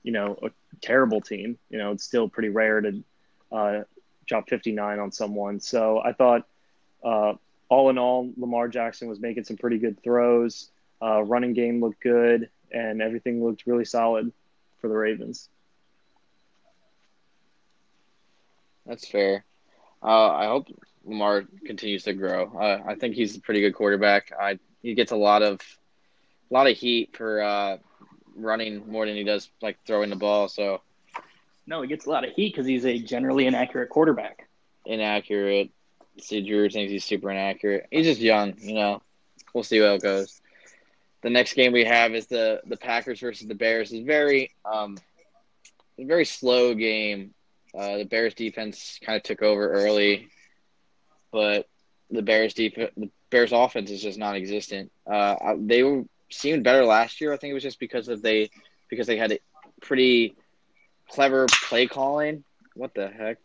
[0.04, 0.50] you know a
[0.82, 1.58] terrible team.
[1.70, 3.04] You know, it's still pretty rare to
[3.52, 3.84] uh,
[4.26, 5.60] drop 59 on someone.
[5.60, 6.48] So I thought.
[7.04, 7.34] Uh,
[7.70, 10.70] all in all, Lamar Jackson was making some pretty good throws.
[11.02, 14.32] Uh, running game looked good, and everything looked really solid
[14.80, 15.50] for the Ravens.
[18.86, 19.44] That's fair.
[20.04, 20.68] Uh, I hope
[21.04, 22.52] Lamar continues to grow.
[22.56, 24.32] Uh, I think he's a pretty good quarterback.
[24.40, 25.60] I he gets a lot of
[26.52, 27.78] a lot of heat for uh,
[28.36, 30.48] running more than he does like throwing the ball.
[30.48, 30.82] So
[31.68, 34.48] No, he gets a lot of heat because he's a generally inaccurate quarterback.
[34.86, 35.72] inaccurate.
[36.20, 37.88] See, Drew thinks he's super inaccurate.
[37.92, 39.02] He's just young, you know.
[39.54, 40.42] We'll see how it goes.
[41.24, 43.92] The next game we have is the the Packers versus the Bears.
[43.92, 44.98] It's very um,
[45.98, 47.34] a very slow game.
[47.78, 50.30] Uh, the Bears defense kind of took over early,
[51.32, 51.68] but
[52.12, 54.92] the Bears def- the Bears offense is just non-existent.
[55.12, 57.34] Uh, they were seemed better last year.
[57.34, 58.50] I think it was just because of they
[58.90, 59.40] because they had a
[59.82, 60.38] pretty
[61.10, 62.44] clever play calling.
[62.76, 63.38] What the heck?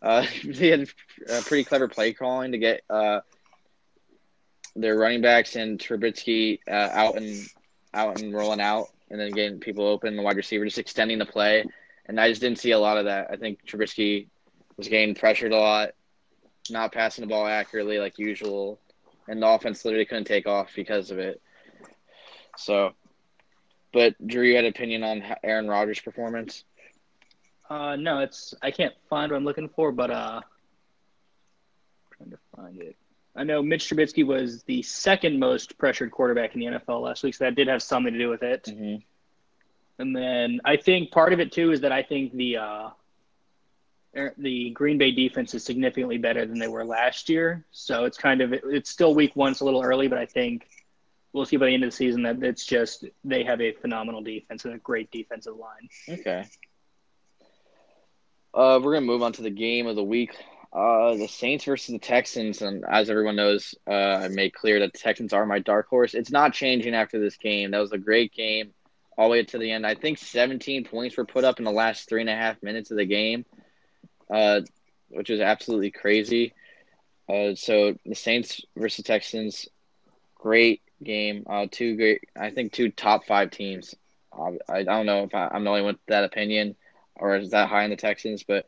[0.00, 0.88] Uh, they had
[1.30, 3.20] uh, pretty clever play calling to get uh,
[4.76, 7.46] their running backs and Trubisky uh, out and
[7.94, 10.16] out and rolling out, and then getting people open.
[10.16, 11.64] The wide receiver just extending the play,
[12.06, 13.28] and I just didn't see a lot of that.
[13.30, 14.26] I think Trubisky
[14.76, 15.90] was getting pressured a lot,
[16.70, 18.78] not passing the ball accurately like usual,
[19.26, 21.40] and the offense literally couldn't take off because of it.
[22.56, 22.92] So,
[23.92, 26.64] but Drew, you had an opinion on Aaron Rodgers' performance?
[27.68, 30.40] Uh, no, it's I can't find what I'm looking for, but uh,
[32.16, 32.96] trying to find it.
[33.36, 37.34] I know Mitch Trubisky was the second most pressured quarterback in the NFL last week,
[37.34, 38.64] so that did have something to do with it.
[38.64, 38.96] Mm-hmm.
[40.00, 42.90] And then I think part of it too is that I think the uh,
[44.16, 47.64] er- the Green Bay defense is significantly better than they were last year.
[47.70, 50.68] So it's kind of it's still week one, it's a little early, but I think
[51.32, 54.22] we'll see by the end of the season that it's just they have a phenomenal
[54.22, 56.18] defense and a great defensive line.
[56.20, 56.44] Okay.
[58.54, 60.34] Uh, we're gonna move on to the game of the week.
[60.72, 64.92] Uh, the Saints versus the Texans, and as everyone knows, uh, I made clear that
[64.92, 66.14] the Texans are my dark horse.
[66.14, 67.70] It's not changing after this game.
[67.70, 68.72] That was a great game,
[69.16, 69.86] all the way to the end.
[69.86, 72.90] I think 17 points were put up in the last three and a half minutes
[72.90, 73.46] of the game,
[74.32, 74.60] uh,
[75.08, 76.52] which is absolutely crazy.
[77.28, 79.68] Uh, so the Saints versus Texans,
[80.34, 81.44] great game.
[81.48, 83.94] Uh, two great, I think two top five teams.
[84.32, 86.76] Uh, I, I don't know if I, I'm the only one with that opinion
[87.18, 88.66] or is that high in the Texans, but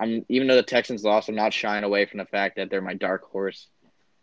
[0.00, 2.80] I'm even though the Texans lost, I'm not shying away from the fact that they're
[2.80, 3.68] my dark horse.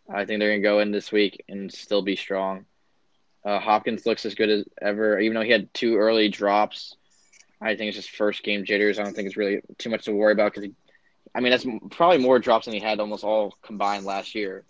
[0.09, 2.65] I think they're gonna go in this week and still be strong.
[3.43, 6.95] Uh, Hopkins looks as good as ever, even though he had two early drops.
[7.59, 8.99] I think it's just first game jitters.
[8.99, 10.69] I don't think it's really too much to worry about because,
[11.33, 14.63] I mean, that's probably more drops than he had almost all combined last year.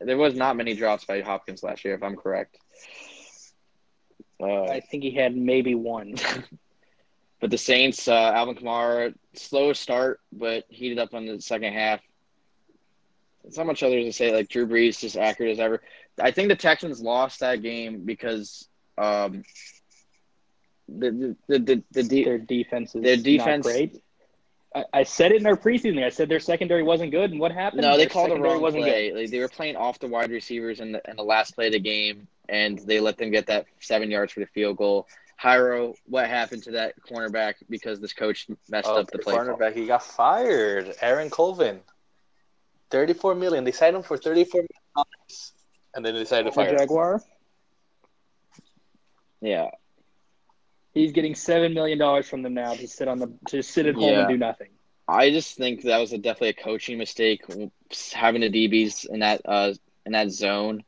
[0.00, 2.58] There was not many drops by Hopkins last year, if I'm correct.
[4.40, 6.16] Uh, I think he had maybe one.
[7.44, 12.00] But the Saints, uh, Alvin Kamara, slow start, but heated up on the second half.
[13.44, 14.34] It's not much other to say.
[14.34, 15.82] Like Drew Brees, just accurate as ever.
[16.18, 19.44] I think the Texans lost that game because um,
[20.88, 24.02] the the the, the, the their defense is Their defense- not great.
[24.74, 26.02] I, I said it in our preseason.
[26.02, 27.82] I said their secondary wasn't good, and what happened?
[27.82, 29.12] no, they Their called the wrong wasn't play.
[29.12, 31.74] Like, they were playing off the wide receivers in the in the last play of
[31.74, 35.06] the game, and they let them get that seven yards for the field goal.
[35.42, 39.34] Hyro, what happened to that cornerback because this coach messed Oh, up the play?
[39.34, 39.44] call?
[39.44, 40.94] cornerback, he got fired.
[41.00, 41.80] Aaron Colvin,
[42.90, 43.64] thirty-four million.
[43.64, 45.52] They signed him for thirty-four million dollars,
[45.94, 46.78] and then they decided to fire The him.
[46.78, 47.22] Jaguar.
[49.40, 49.70] Yeah,
[50.94, 53.94] He's getting seven million dollars from them now to sit on the to sit at
[53.96, 54.20] home Yeah.
[54.20, 54.68] and do nothing.
[55.06, 57.42] I just think that was a, definitely a coaching mistake
[58.14, 59.74] having the DBs in that uh,
[60.06, 60.82] in that zone,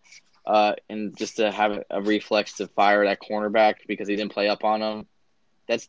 [0.47, 4.49] uh, and just to have a reflex to fire that cornerback because he didn't play
[4.49, 5.07] up on him.
[5.67, 5.89] That's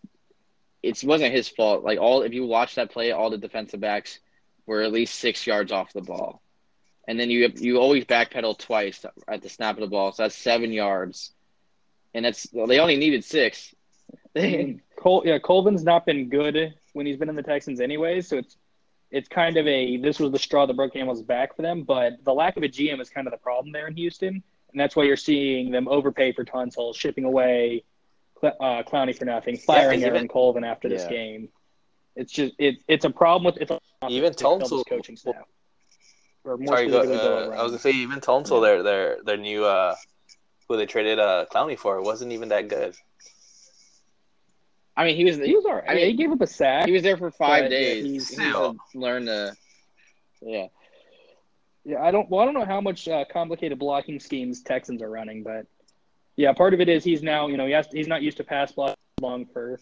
[0.81, 1.83] it wasn't his fault.
[1.83, 4.19] Like all, if you watch that play, all the defensive backs
[4.65, 6.41] were at least six yards off the ball,
[7.07, 10.35] and then you you always backpedal twice at the snap of the ball, so that's
[10.35, 11.31] seven yards,
[12.13, 13.73] and that's well, they only needed six.
[14.99, 18.57] Col- yeah, Colvin's not been good when he's been in the Texans anyways, so it's
[19.11, 21.83] it's kind of a this was the straw that broke camel's back for them.
[21.83, 24.79] But the lack of a GM is kind of the problem there in Houston, and
[24.79, 27.83] that's why you're seeing them overpay for Tunsil, shipping away
[28.43, 31.09] uh, Clowney for nothing, firing yeah, Aaron Colvin after this yeah.
[31.09, 31.49] game.
[32.15, 33.71] It's just it, it's a problem with it's
[34.09, 35.35] even Tunsil coaching staff.
[36.43, 38.67] Or more sorry, go, uh, I was gonna say even Tunsil, yeah.
[38.67, 39.95] their their their new uh,
[40.67, 42.95] who they traded uh, Clowney for wasn't even that good.
[44.97, 45.83] I mean, he was he was all right.
[45.87, 46.87] I mean, he gave up a sack.
[46.87, 48.03] He was there for five days.
[48.03, 48.55] He's, he's
[48.95, 49.55] learned to,
[50.41, 50.67] yeah.
[51.85, 52.27] Yeah, I don't.
[52.29, 55.67] Well, I don't know how much uh, complicated blocking schemes Texans are running, but
[56.35, 58.43] yeah, part of it is he's now you know he has he's not used to
[58.43, 59.79] pass block long for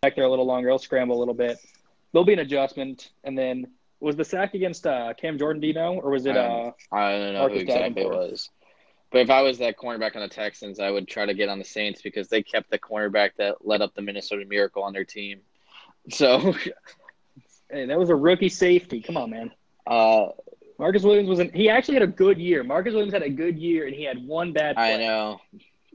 [0.00, 0.68] back there a little longer.
[0.68, 1.58] He'll scramble a little bit.
[2.12, 3.66] There'll be an adjustment, and then
[3.98, 5.60] was the sack against uh, Cam Jordan?
[5.60, 6.36] Do you know, or was it?
[6.36, 8.14] Uh, I don't know Marcus who exactly Davenport?
[8.14, 8.50] it was.
[9.10, 11.58] But if I was that cornerback on the Texans, I would try to get on
[11.58, 15.04] the Saints because they kept the cornerback that led up the Minnesota Miracle on their
[15.04, 15.40] team.
[16.10, 16.54] So,
[17.70, 19.00] hey, that was a rookie safety.
[19.00, 19.50] Come on, man.
[19.86, 20.28] Uh,
[20.78, 22.62] Marcus Williams was not he actually had a good year.
[22.62, 24.76] Marcus Williams had a good year, and he had one bad.
[24.76, 24.94] Play.
[24.94, 25.40] I know,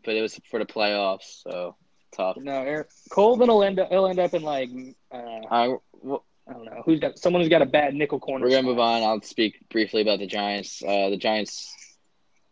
[0.03, 1.75] but it was for the playoffs, so
[2.11, 2.37] tough.
[2.37, 3.89] No, Eric, Colvin will end up.
[3.89, 4.69] He'll end up in like.
[5.11, 8.45] Uh, I, well, I don't know who's got someone who's got a bad nickel corner.
[8.45, 8.69] We're gonna spot.
[8.69, 9.01] move on.
[9.03, 10.83] I'll speak briefly about the Giants.
[10.83, 11.73] Uh, the Giants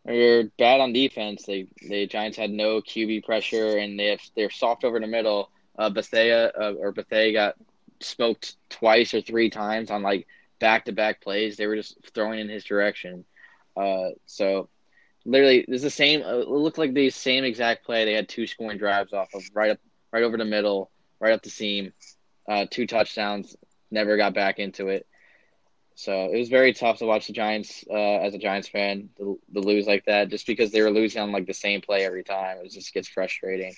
[0.06, 1.46] they're bad on defense.
[1.46, 5.50] They the Giants had no QB pressure, and they have, they're soft over the middle.
[5.78, 7.56] Uh, Bethea uh, or Bethea got
[8.00, 10.28] smoked twice or three times on like
[10.60, 11.58] back to back plays.
[11.58, 13.26] They were just throwing in his direction.
[13.76, 14.70] Uh, so
[15.26, 16.22] literally, this is the same.
[16.22, 18.06] Uh, it looked like the same exact play.
[18.06, 19.80] They had two scoring drives off of right up,
[20.12, 21.94] right over the middle, right up the seam,
[22.48, 23.56] uh, two touchdowns.
[23.90, 25.08] Never got back into it.
[25.96, 29.40] So it was very tough to watch the Giants uh, as a Giants fan to,
[29.54, 32.24] to, lose like that, just because they were losing on like the same play every
[32.24, 32.58] time.
[32.64, 33.74] It just gets frustrating.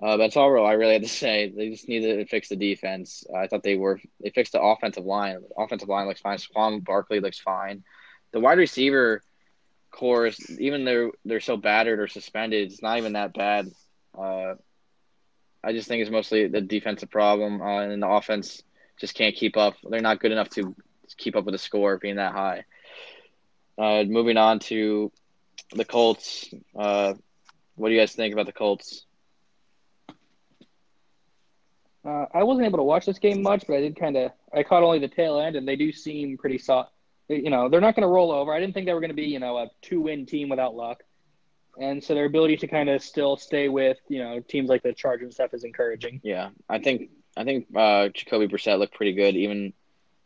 [0.00, 0.64] Uh, that's all real.
[0.64, 3.24] I really had to say they just needed to fix the defense.
[3.32, 5.40] Uh, I thought they were they fixed the offensive line.
[5.40, 6.38] The offensive line looks fine.
[6.38, 7.84] Saquon Barkley looks fine.
[8.32, 9.22] The wide receiver
[9.90, 13.70] corps, even though they're so battered or suspended, it's not even that bad.
[14.16, 14.54] Uh,
[15.62, 18.62] I just think it's mostly the defensive problem, uh, and the offense
[19.00, 19.74] just can't keep up.
[19.88, 20.74] They're not good enough to
[21.16, 22.64] keep up with the score being that high.
[23.78, 25.12] Uh, moving on to
[25.74, 26.52] the Colts.
[26.76, 27.14] Uh,
[27.76, 29.04] what do you guys think about the Colts?
[32.04, 34.32] Uh, I wasn't able to watch this game much, but I did kind of.
[34.52, 36.92] I caught only the tail end, and they do seem pretty soft.
[37.28, 38.52] You know, they're not going to roll over.
[38.52, 41.02] I didn't think they were going to be, you know, a two-win team without luck,
[41.78, 44.94] and so their ability to kind of still stay with, you know, teams like the
[44.94, 46.20] Chargers and stuff is encouraging.
[46.24, 49.74] Yeah, I think I think uh, Jacoby Brissett looked pretty good, even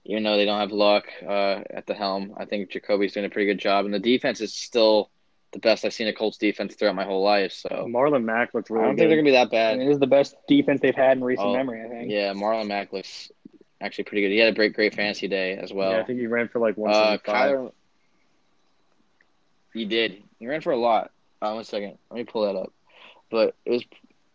[0.04, 2.34] even though they don't have luck uh, at the helm.
[2.36, 5.10] I think Jacoby's doing a pretty good job, and the defense is still
[5.52, 7.52] the best I've seen a Colts defense throughout my whole life.
[7.52, 8.84] So Marlon Mack looks really.
[8.84, 9.02] I don't good.
[9.02, 9.74] think they're gonna be that bad.
[9.74, 11.84] I mean, it is the best defense they've had in recent oh, memory.
[11.84, 12.10] I think.
[12.10, 13.30] Yeah, Marlon Mack looks
[13.80, 14.32] actually pretty good.
[14.32, 15.92] He had a great, great fantasy day as well.
[15.92, 17.54] Yeah, I think he ran for like one seventy five.
[17.54, 17.68] Uh,
[19.72, 20.22] he did.
[20.38, 21.10] He ran for a lot.
[21.40, 22.72] Uh, one second, let me pull that up.
[23.30, 23.84] But it was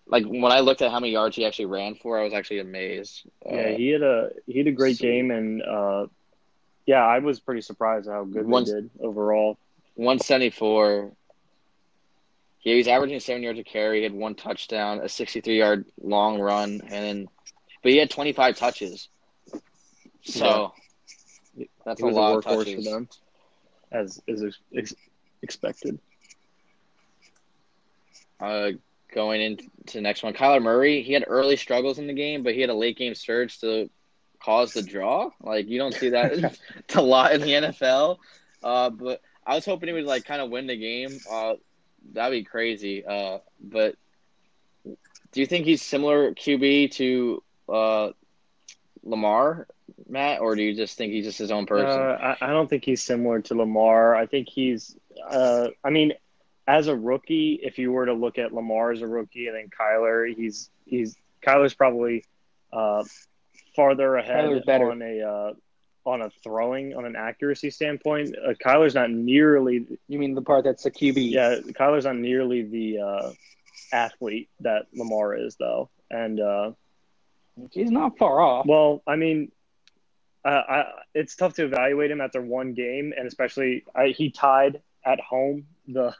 [0.10, 2.60] like when I looked at how many yards he actually ran for, I was actually
[2.60, 3.24] amazed.
[3.46, 6.08] Yeah, uh, he had a he had a great so, game, and uh,
[6.86, 9.58] yeah, I was pretty surprised how good one, did overall.
[9.96, 11.12] One seventy four.
[12.62, 13.98] Yeah, he's averaging seven yards a carry.
[13.98, 17.28] He had one touchdown, a sixty three yard long run, and then,
[17.84, 19.10] but he had twenty five touches.
[20.24, 20.74] So
[21.56, 21.66] yeah.
[21.86, 23.10] that's a lot a of touches for them,
[23.92, 24.96] as is ex-
[25.42, 26.00] expected.
[28.40, 28.72] Uh,
[29.18, 30.32] going into the next one.
[30.32, 33.16] Kyler Murray, he had early struggles in the game, but he had a late game
[33.16, 33.90] surge to
[34.40, 35.32] cause the draw.
[35.42, 36.56] Like you don't see that
[36.94, 38.18] a lot in the NFL.
[38.64, 41.20] Uh, but I was hoping he would like kind of win the game.
[41.30, 41.56] Uh,
[42.14, 43.04] that'd be crazy.
[43.04, 43.96] Uh, but
[44.86, 48.10] do you think he's similar QB to uh,
[49.02, 49.66] Lamar,
[50.08, 52.00] Matt, or do you just think he's just his own person?
[52.00, 54.16] Uh, I, I, don't think he's similar to Lamar.
[54.16, 54.96] I think he's.
[55.28, 56.14] Uh, I mean,
[56.68, 59.70] as a rookie, if you were to look at Lamar as a rookie and then
[59.70, 62.26] Kyler, he's he's Kyler's probably
[62.74, 63.04] uh,
[63.76, 65.54] farther ahead on a uh,
[66.06, 68.36] on a throwing on an accuracy standpoint.
[68.38, 69.86] Uh, Kyler's not nearly.
[70.08, 71.32] You mean the part that's a QB?
[71.32, 73.32] Yeah, Kyler's not nearly the uh,
[73.94, 76.72] athlete that Lamar is, though, and uh,
[77.72, 78.66] He's not far off.
[78.66, 79.52] Well, I mean,
[80.46, 84.82] uh, I, it's tough to evaluate him after one game, and especially I, he tied
[85.06, 86.14] at home the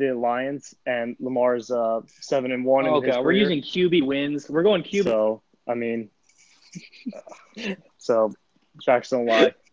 [0.00, 2.86] the Lions, and Lamar's uh, seven and one.
[2.86, 4.48] oh in his god, we're using QB wins.
[4.48, 5.04] We're going QB.
[5.04, 6.08] So I mean,
[7.98, 8.32] so
[8.84, 9.54] facts don't lie.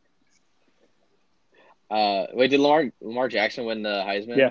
[1.89, 4.35] Uh, wait, did Lamar Lamar Jackson win the Heisman?
[4.35, 4.49] Yeah.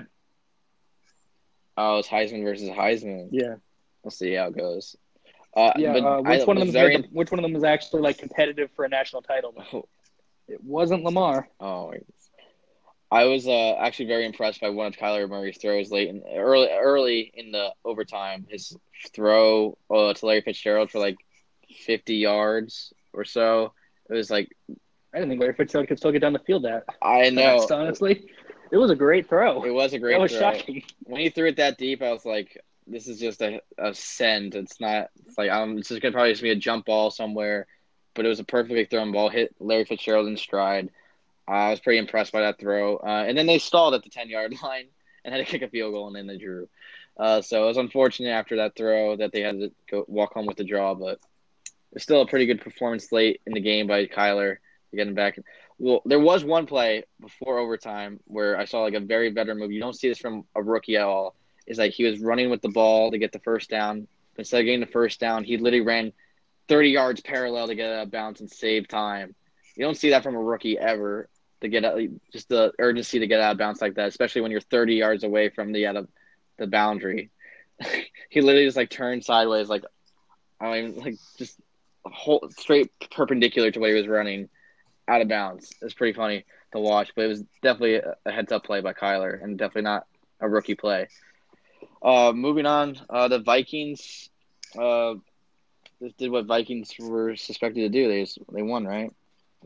[1.76, 3.28] Oh, it's Heisman versus Heisman.
[3.30, 3.56] Yeah,
[4.02, 4.96] We'll see how it goes.
[5.54, 6.72] Uh, yeah, but uh, which I one of them?
[6.72, 6.96] very.
[7.12, 9.54] Which one of them was actually like competitive for a national title?
[10.48, 11.48] It wasn't Lamar.
[11.58, 12.04] Oh, wait.
[13.10, 16.68] I was uh, actually very impressed by one of Kyler Murray's throws late in early
[16.70, 18.46] early in the overtime.
[18.48, 18.76] His
[19.14, 21.16] throw uh, to Larry Fitzgerald for like
[21.70, 23.72] fifty yards or so.
[24.10, 26.84] It was like I didn't think Larry Fitzgerald could still get down the field that
[27.00, 28.26] I know fast, honestly.
[28.72, 29.64] It was a great throw.
[29.64, 30.52] it was a great that was throw.
[30.52, 30.82] shocking.
[31.04, 34.56] When he threw it that deep, I was like, "This is just a, a send.
[34.56, 35.10] It's not.
[35.26, 37.68] It's like um, it's just gonna probably just be a jump ball somewhere."
[38.14, 39.28] But it was a perfectly thrown ball.
[39.28, 40.90] Hit Larry Fitzgerald in stride.
[41.48, 42.96] I was pretty impressed by that throw.
[42.96, 44.86] Uh, and then they stalled at the ten yard line
[45.24, 46.68] and had to kick a field goal, and then they drew.
[47.18, 50.46] Uh, so it was unfortunate after that throw that they had to go walk home
[50.46, 51.18] with the draw, but
[51.92, 54.56] it's still a pretty good performance late in the game by Kyler
[54.94, 55.38] getting back.
[55.78, 59.72] Well, there was one play before overtime where I saw like a very veteran move.
[59.72, 61.34] You don't see this from a rookie at all.
[61.66, 64.06] Is like he was running with the ball to get the first down.
[64.38, 66.12] Instead of getting the first down, he literally ran
[66.68, 69.34] 30 yards parallel to get a bounce and save time.
[69.74, 71.28] You don't see that from a rookie ever
[71.60, 72.00] to get out,
[72.32, 75.24] just the urgency to get out of bounds like that, especially when you're 30 yards
[75.24, 76.08] away from the out of
[76.58, 77.30] the boundary.
[78.30, 79.84] he literally just like turned sideways, like
[80.60, 81.58] I mean, like just
[82.04, 84.48] whole straight perpendicular to where he was running
[85.08, 85.72] out of bounds.
[85.82, 88.92] It's pretty funny to watch, but it was definitely a, a heads up play by
[88.92, 90.06] Kyler and definitely not
[90.40, 91.08] a rookie play.
[92.02, 94.28] Uh, moving on, uh, the Vikings
[94.78, 95.14] uh,
[96.02, 98.08] just did what Vikings were suspected to do.
[98.08, 99.12] They just, they won, right?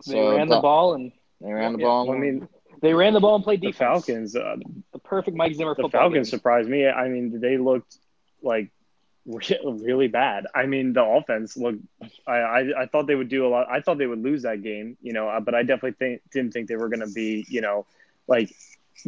[0.07, 2.11] They ran the ball and They ran the Yeah, ball.
[2.11, 2.49] I mean,
[2.83, 3.73] they ran the ball and played the.
[3.73, 4.37] Falcons.
[4.37, 4.57] Uh,
[4.93, 5.91] the perfect Mike Zimmer the football.
[5.91, 6.31] Falcons game.
[6.31, 6.87] surprised me.
[6.87, 7.97] I mean, they looked
[8.43, 8.71] like
[9.27, 10.47] really bad.
[10.55, 11.81] I mean, the offense looked.
[12.27, 13.67] I, I I thought they would do a lot.
[13.71, 15.29] I thought they would lose that game, you know.
[15.29, 17.87] uh, But I definitely think, didn't think they were going to be, you know,
[18.27, 18.51] like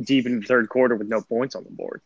[0.03, 2.01] deep in the third quarter with no points on the board.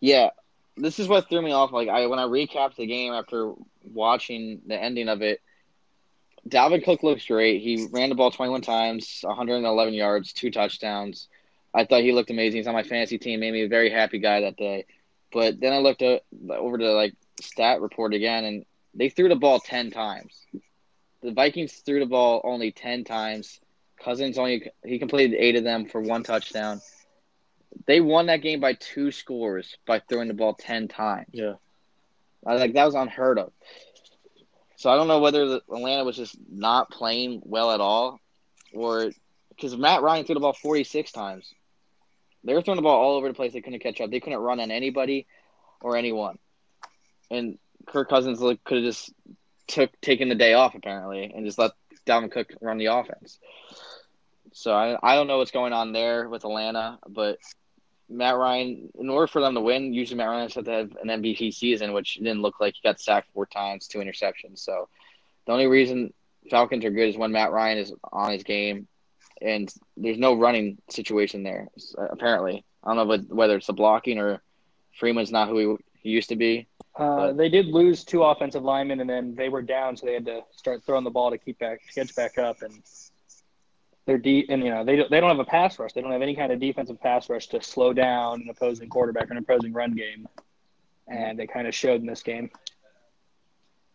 [0.00, 0.30] Yeah,
[0.76, 1.72] this is what threw me off.
[1.72, 5.40] Like I when I recapped the game after watching the ending of it,
[6.48, 7.62] Dalvin Cook looks great.
[7.62, 11.28] He ran the ball 21 times, 111 yards, two touchdowns.
[11.72, 12.58] I thought he looked amazing.
[12.58, 13.40] He's on my fantasy team.
[13.40, 14.84] Made me a very happy guy that day.
[15.32, 19.58] But then I looked over to like stat report again, and they threw the ball
[19.58, 20.38] 10 times.
[21.22, 23.58] The Vikings threw the ball only 10 times.
[23.98, 26.80] Cousins only he completed eight of them for one touchdown.
[27.86, 31.26] They won that game by two scores by throwing the ball 10 times.
[31.32, 31.54] Yeah.
[32.46, 33.52] I like that was unheard of.
[34.84, 38.20] So I don't know whether the, Atlanta was just not playing well at all,
[38.74, 39.12] or
[39.48, 41.50] because Matt Ryan threw the ball forty six times.
[42.44, 43.54] They were throwing the ball all over the place.
[43.54, 44.10] They couldn't catch up.
[44.10, 45.26] They couldn't run on anybody
[45.80, 46.38] or anyone.
[47.30, 49.10] And Kirk Cousins could have just
[49.68, 51.70] took taken the day off apparently and just let
[52.06, 53.38] Dalvin Cook run the offense.
[54.52, 57.38] So I I don't know what's going on there with Atlanta, but
[58.16, 61.08] Matt Ryan, in order for them to win, usually Matt Ryan has to have an
[61.08, 64.60] MVP season, which didn't look like he got sacked four times, two interceptions.
[64.60, 64.88] So
[65.46, 66.12] the only reason
[66.50, 68.86] Falcons are good is when Matt Ryan is on his game,
[69.40, 71.68] and there's no running situation there.
[71.98, 74.42] Apparently, I don't know whether it's the blocking or
[74.98, 76.68] Freeman's not who he, used to be.
[76.96, 80.26] Uh, they did lose two offensive linemen, and then they were down, so they had
[80.26, 82.82] to start throwing the ball to keep back, catch back up, and
[84.06, 84.46] they're deep.
[84.48, 85.92] And you know they don't, they don't have a pass rush.
[85.92, 89.30] They don't have any kind of defensive pass rush to slow down an opposing quarterback
[89.30, 90.28] or an opposing run game,
[91.08, 92.50] and they kind of showed in this game.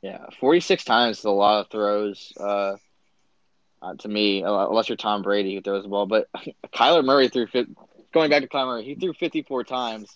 [0.01, 2.33] Yeah, forty six times is a lot of throws.
[2.39, 2.75] Uh,
[3.81, 6.27] uh, to me, unless you're Tom Brady who throws the ball, but
[6.73, 7.47] Kyler Murray threw.
[8.11, 10.09] Going back to Kyler Murray, he threw fifty four times.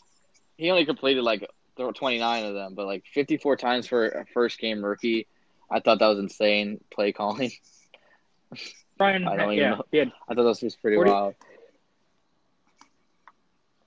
[0.58, 4.84] He only completed like 29 of them, but like 54 times for a first game
[4.84, 5.28] rookie.
[5.70, 7.52] I thought that was insane play calling.
[8.98, 9.84] Brian, I don't yeah, know.
[9.92, 11.36] he had I thought this was pretty 40 wild.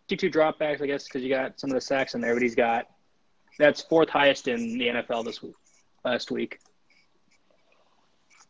[0.09, 2.55] 52 dropbacks, I guess, because you got some of the sacks in there, but he's
[2.55, 2.87] got
[3.59, 5.55] that's fourth highest in the NFL this week,
[6.05, 6.61] last week.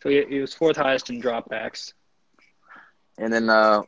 [0.02, 1.92] So he, he was fourth highest in dropbacks.
[3.18, 3.82] And then uh,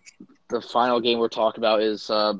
[0.49, 2.35] the final game we're talking about is uh,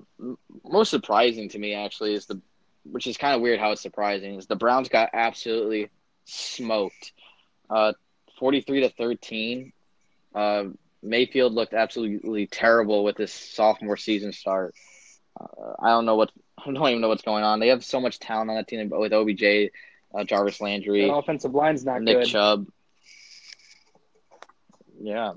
[0.65, 2.41] most surprising to me actually is the,
[2.85, 5.91] which is kind of weird how it's surprising is the Browns got absolutely
[6.25, 7.13] smoked,
[7.69, 7.93] uh,
[8.39, 9.73] forty three to thirteen.
[10.35, 10.65] Uh,
[11.03, 14.75] Mayfield looked absolutely terrible with this sophomore season start.
[15.39, 17.61] Uh, I don't know what I don't even know what's going on.
[17.61, 19.71] They have so much talent on that team with OBJ.
[20.15, 22.27] uh, Jarvis Landry, That offensive line's not Nick good.
[22.27, 22.67] Chubb.
[25.01, 25.35] Yeah,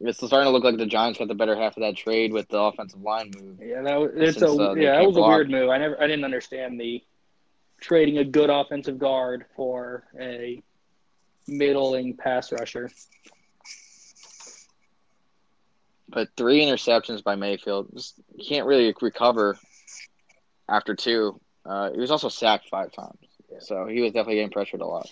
[0.00, 2.48] it's starting to look like the Giants got the better half of that trade with
[2.48, 3.58] the offensive line move.
[3.60, 5.70] Yeah, that was, it's Since, a uh, yeah, that was a weird move.
[5.70, 7.02] I never I didn't understand the
[7.80, 10.62] trading a good offensive guard for a
[11.48, 12.90] middling pass rusher.
[16.08, 17.88] But three interceptions by Mayfield.
[17.94, 19.58] Just can't really recover
[20.68, 21.40] after two.
[21.64, 23.18] Uh, he was also sacked five times,
[23.58, 25.10] so he was definitely getting pressured a lot.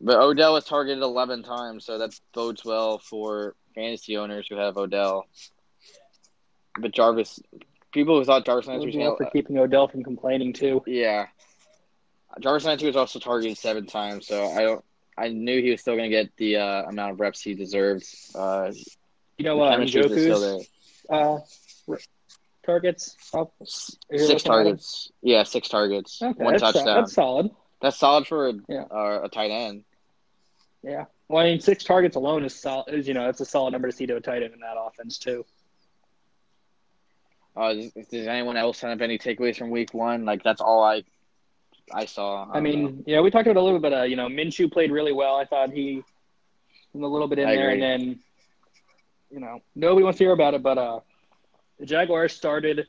[0.00, 4.76] But Odell was targeted 11 times, so that bodes well for fantasy owners who have
[4.78, 5.26] Odell.
[6.78, 7.40] But Jarvis,
[7.92, 10.82] people who thought Jarvis Landry was Well, for keeping Odell from complaining too.
[10.86, 11.26] yeah,
[12.40, 14.84] Jarvis Landry was also targeted seven times, so I don't.
[15.20, 18.04] I knew he was still going to get the uh, amount of reps he deserved.
[18.34, 18.72] Uh,
[19.36, 19.78] You know what?
[19.78, 20.66] Njoku's
[21.10, 21.38] uh,
[22.64, 23.52] targets up.
[23.64, 24.38] Six looking at him?
[24.38, 25.12] targets.
[25.22, 26.20] Yeah, six targets.
[26.22, 26.84] Okay, one that's, touchdown.
[26.86, 27.50] that's solid.
[27.82, 28.84] That's solid for a, Yeah.
[28.90, 29.84] uh, a tight end.
[30.82, 31.04] Yeah.
[31.28, 32.94] Well, I mean, six targets alone is solid.
[32.94, 34.76] Is you know, that's a solid number to see to a tight end in that
[34.78, 35.44] offense too.
[37.56, 40.24] Uh, does, does anyone else have any takeaways from week one?
[40.24, 41.02] Like that's all I
[41.92, 42.48] I saw.
[42.50, 43.02] I don't mean, know.
[43.06, 43.92] yeah, we talked about a little bit.
[43.92, 45.36] Uh, you know, Minshew played really well.
[45.36, 46.02] I thought he
[46.92, 47.82] was a little bit in I there, agree.
[47.84, 48.20] and then
[49.30, 50.62] you know, nobody wants to hear about it.
[50.62, 51.00] But uh,
[51.78, 52.86] the Jaguars started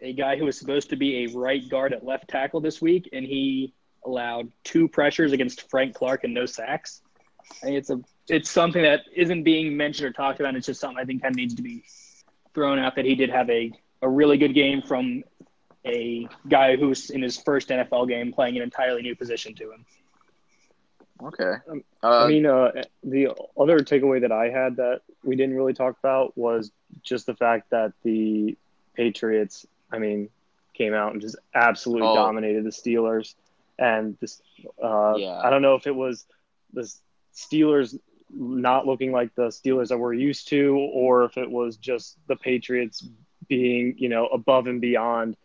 [0.00, 3.08] a guy who was supposed to be a right guard at left tackle this week,
[3.12, 3.72] and he
[4.04, 7.02] allowed two pressures against Frank Clark and no sacks.
[7.62, 10.54] I think it's a it's something that isn't being mentioned or talked about.
[10.56, 11.84] It's just something I think kind of needs to be
[12.54, 15.22] thrown out that he did have a a really good game from
[15.86, 19.84] a guy who's in his first NFL game playing an entirely new position to him.
[21.24, 21.54] okay.
[21.68, 22.70] Um, Uh, I mean, uh,
[23.04, 26.72] the other takeaway that I had that we didn't really talk about was
[27.02, 28.56] just the fact that the
[28.94, 30.28] Patriots, I mean,
[30.74, 32.14] came out and just absolutely Oh.
[32.14, 33.34] dominated the Steelers.
[33.78, 34.42] And this,
[34.82, 35.38] uh, Yeah.
[35.42, 36.26] I don't know if it was
[36.72, 36.82] the
[37.34, 37.98] Steelers
[38.30, 42.36] not looking like the Steelers that we're used to, or if it was just the
[42.36, 43.06] Patriots
[43.48, 45.36] being, you know, above and beyond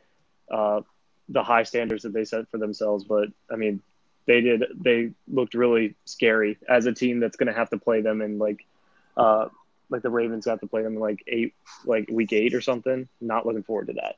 [0.52, 0.82] uh,
[1.30, 3.04] the high standards that they set for themselves.
[3.04, 3.82] But I mean,
[4.26, 4.64] they did.
[4.76, 8.38] They looked really scary as a team that's going to have to play them in
[8.40, 8.66] like,
[9.16, 9.50] uh,
[9.90, 11.54] like the Ravens have to play them in like eight,
[11.86, 13.08] like week eight or something.
[13.22, 14.16] Not looking forward to that.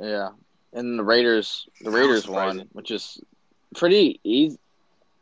[0.00, 0.30] yeah,
[0.72, 3.20] and the Raiders the Raiders won, which is
[3.76, 4.58] pretty easy.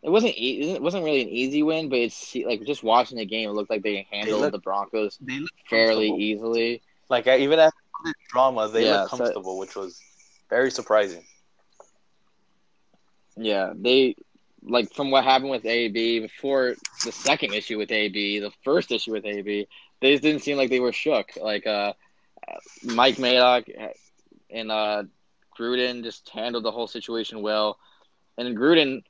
[0.02, 3.24] It wasn't e- it wasn't really an easy win, but it's like just watching the
[3.26, 6.82] game, it looked like they handled look- the Broncos They look fairly easily.
[7.08, 10.00] Like even after this drama, they Yeah, look so- comfortable, which was
[10.50, 11.24] very surprising.
[13.36, 14.16] Yeah, they
[14.62, 16.74] like from what happened with AB before
[17.04, 19.66] the second issue with AB, the first issue with AB,
[20.00, 21.30] they just didn't seem like they were shook.
[21.40, 21.92] Like uh,
[22.82, 23.64] Mike Mayock
[24.50, 25.04] and uh,
[25.58, 27.78] Gruden just handled the whole situation well.
[28.38, 29.02] And Gruden,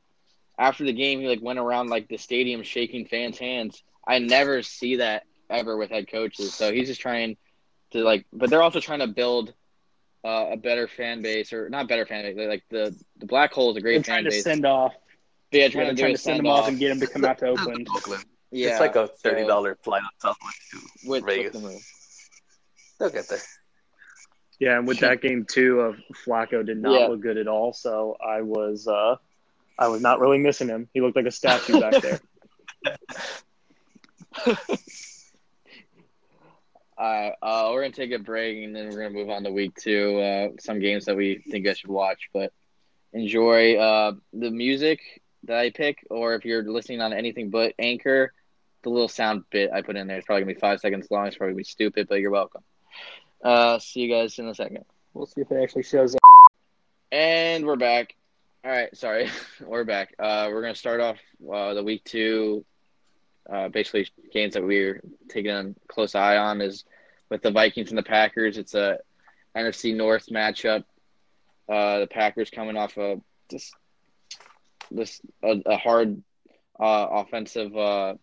[0.58, 3.82] after the game, he like went around like the stadium shaking fans' hands.
[4.06, 6.54] I never see that ever with head coaches.
[6.54, 7.36] So he's just trying
[7.92, 9.52] to like, but they're also trying to build.
[10.24, 13.70] Uh, a better fan base, or not better fan base, like the the black hole
[13.70, 14.42] is a They're great trying fan to base.
[14.42, 14.92] send off.
[15.52, 16.68] Yeah, They're trying to do trying to send them off off.
[16.68, 17.86] and get them to come out to Oakland.
[17.96, 18.24] Oakland.
[18.50, 21.52] Yeah, it's like a thirty dollar flight on Southwest to with, Vegas.
[21.54, 21.80] with the move.
[22.98, 23.38] They'll get there.
[24.58, 27.06] Yeah, and with that game too, of Flacco did not Yeah.
[27.06, 27.72] look good at all.
[27.72, 29.14] So I was, uh,
[29.78, 30.88] I was not really missing him.
[30.92, 32.20] He looked like a statue back there.
[36.98, 39.52] All right, uh, we're gonna take a break and then we're gonna move on to
[39.52, 40.18] week two.
[40.18, 42.54] Uh, some games that we think I should watch, but
[43.12, 45.00] enjoy uh, the music
[45.44, 48.32] that I pick, or if you're listening on anything but Anchor,
[48.82, 51.26] the little sound bit I put in there is probably gonna be five seconds long.
[51.26, 52.62] It's probably gonna be stupid, but you're welcome.
[53.44, 54.86] Uh, see you guys in a second.
[55.12, 56.20] We'll see if it actually shows up.
[57.12, 58.14] And we're back.
[58.64, 59.28] All right, sorry,
[59.60, 60.14] we're back.
[60.18, 61.18] Uh, we're gonna start off
[61.52, 62.64] uh, the week two.
[63.50, 66.84] Uh, basically, games that we're taking a close eye on is
[67.30, 68.58] with the Vikings and the Packers.
[68.58, 68.98] It's a
[69.56, 70.84] NFC North matchup.
[71.68, 73.20] Uh, the Packers coming off a
[73.50, 73.74] just
[74.90, 76.22] this a, a hard
[76.78, 78.14] uh, offensive uh,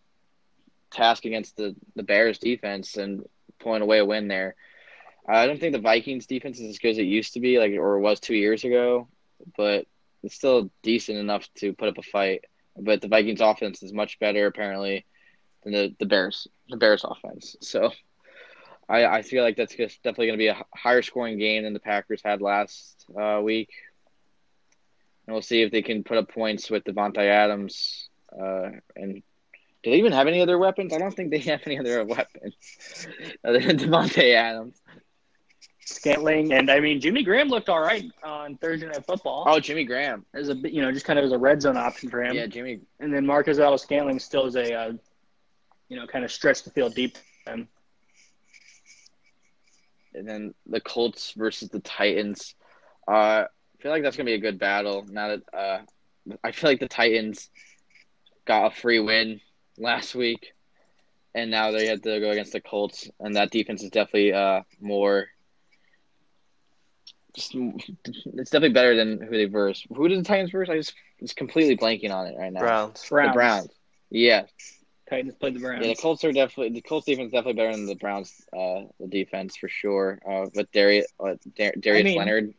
[0.90, 3.24] task against the the Bears defense and
[3.58, 4.54] pulling away a win there.
[5.26, 7.72] I don't think the Vikings defense is as good as it used to be, like
[7.72, 9.08] or was two years ago,
[9.56, 9.86] but
[10.22, 12.44] it's still decent enough to put up a fight.
[12.76, 15.06] But the Vikings offense is much better apparently
[15.64, 17.56] than the, the Bears the Bears offense.
[17.60, 17.90] So
[18.88, 21.72] I, I feel like that's just definitely going to be a higher scoring game than
[21.72, 23.70] the Packers had last uh, week.
[25.26, 28.08] And we'll see if they can put up points with Davante Adams.
[28.32, 29.22] Uh, and
[29.82, 30.92] do they even have any other weapons?
[30.92, 32.54] I don't think they have any other weapons
[33.44, 34.80] other than Davante Adams.
[35.86, 39.44] Scantling, and I mean Jimmy Graham looked all right on Thursday Night Football.
[39.46, 40.24] Oh, Jimmy Graham.
[40.32, 42.34] as a you know just kind of as a red zone option for him.
[42.34, 42.80] Yeah, Jimmy.
[43.00, 44.92] And then Marquez Valdes-Scantling still is a uh,
[45.94, 47.16] you know kind of stretch the field deep.
[47.46, 47.68] for.
[50.12, 52.56] And then the Colts versus the Titans.
[53.06, 53.46] Uh, I
[53.78, 55.06] feel like that's gonna be a good battle.
[55.08, 55.78] Now that uh,
[56.42, 57.48] I feel like the Titans
[58.44, 59.40] got a free win
[59.78, 60.52] last week,
[61.32, 64.62] and now they had to go against the Colts, and that defense is definitely uh
[64.80, 65.28] more.
[67.36, 69.86] Just, it's definitely better than who they versed.
[69.94, 70.68] Who did the Titans verse?
[70.68, 72.60] I just it's completely blanking on it right now.
[72.60, 73.08] Browns.
[73.08, 73.28] Browns.
[73.28, 73.68] The Browns.
[74.10, 74.42] Yeah,
[75.08, 75.82] Titans played the Browns.
[75.86, 75.92] yeah.
[75.92, 78.32] The Colts are definitely the Colts defense is definitely better than the Browns.
[78.52, 80.18] Uh, the defense for sure.
[80.28, 82.54] Uh, with Darius, uh, Dar- Darius mean- Leonard.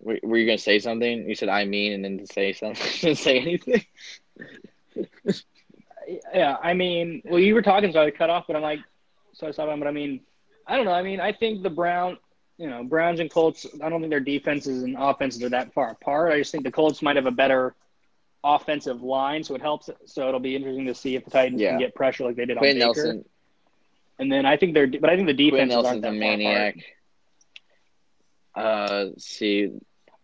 [0.00, 1.28] Were, were you gonna say something?
[1.28, 2.86] You said I mean, and then to say something.
[3.00, 3.84] Didn't say anything.
[6.34, 8.80] Yeah, I mean, well, you were talking, so I cut off, but I'm like,
[9.32, 9.78] so I stopped.
[9.78, 10.20] But I mean,
[10.66, 10.92] I don't know.
[10.92, 12.18] I mean, I think the Brown,
[12.58, 13.66] you know, Browns and Colts.
[13.82, 16.32] I don't think their defenses and offenses are that far apart.
[16.32, 17.74] I just think the Colts might have a better
[18.44, 19.90] offensive line, so it helps.
[20.06, 21.70] So it'll be interesting to see if the Titans Yeah.
[21.70, 23.04] can get pressure like they did Quinn on Baker.
[23.06, 23.24] Nelson.
[24.18, 26.18] And then I think they're, but I think the defense Nelson's aren't that a far
[26.18, 26.76] maniac.
[28.54, 28.66] apart.
[28.66, 29.70] Uh, see.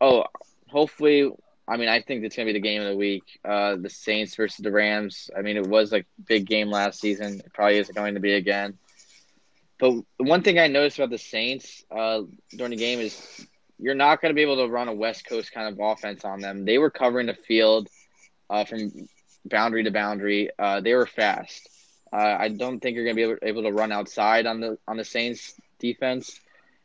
[0.01, 0.25] Oh,
[0.69, 1.31] hopefully.
[1.67, 3.23] I mean, I think it's gonna be the game of the week.
[3.45, 5.31] Uh, the Saints versus the Rams.
[5.37, 7.41] I mean, it was a big game last season.
[7.41, 8.79] It probably isn't going to be again.
[9.81, 12.23] But the one thing I noticed about the Saints uh,
[12.57, 13.47] during the game is
[13.79, 16.41] you're not going to be able to run a West Coast kind of offense on
[16.41, 16.65] them.
[16.67, 17.89] They were covering the field
[18.51, 18.93] uh, from
[19.47, 20.51] boundary to boundary.
[20.59, 21.69] Uh, they were fast.
[22.13, 24.79] Uh, I don't think you're going to be able, able to run outside on the
[24.87, 26.39] on the Saints defense.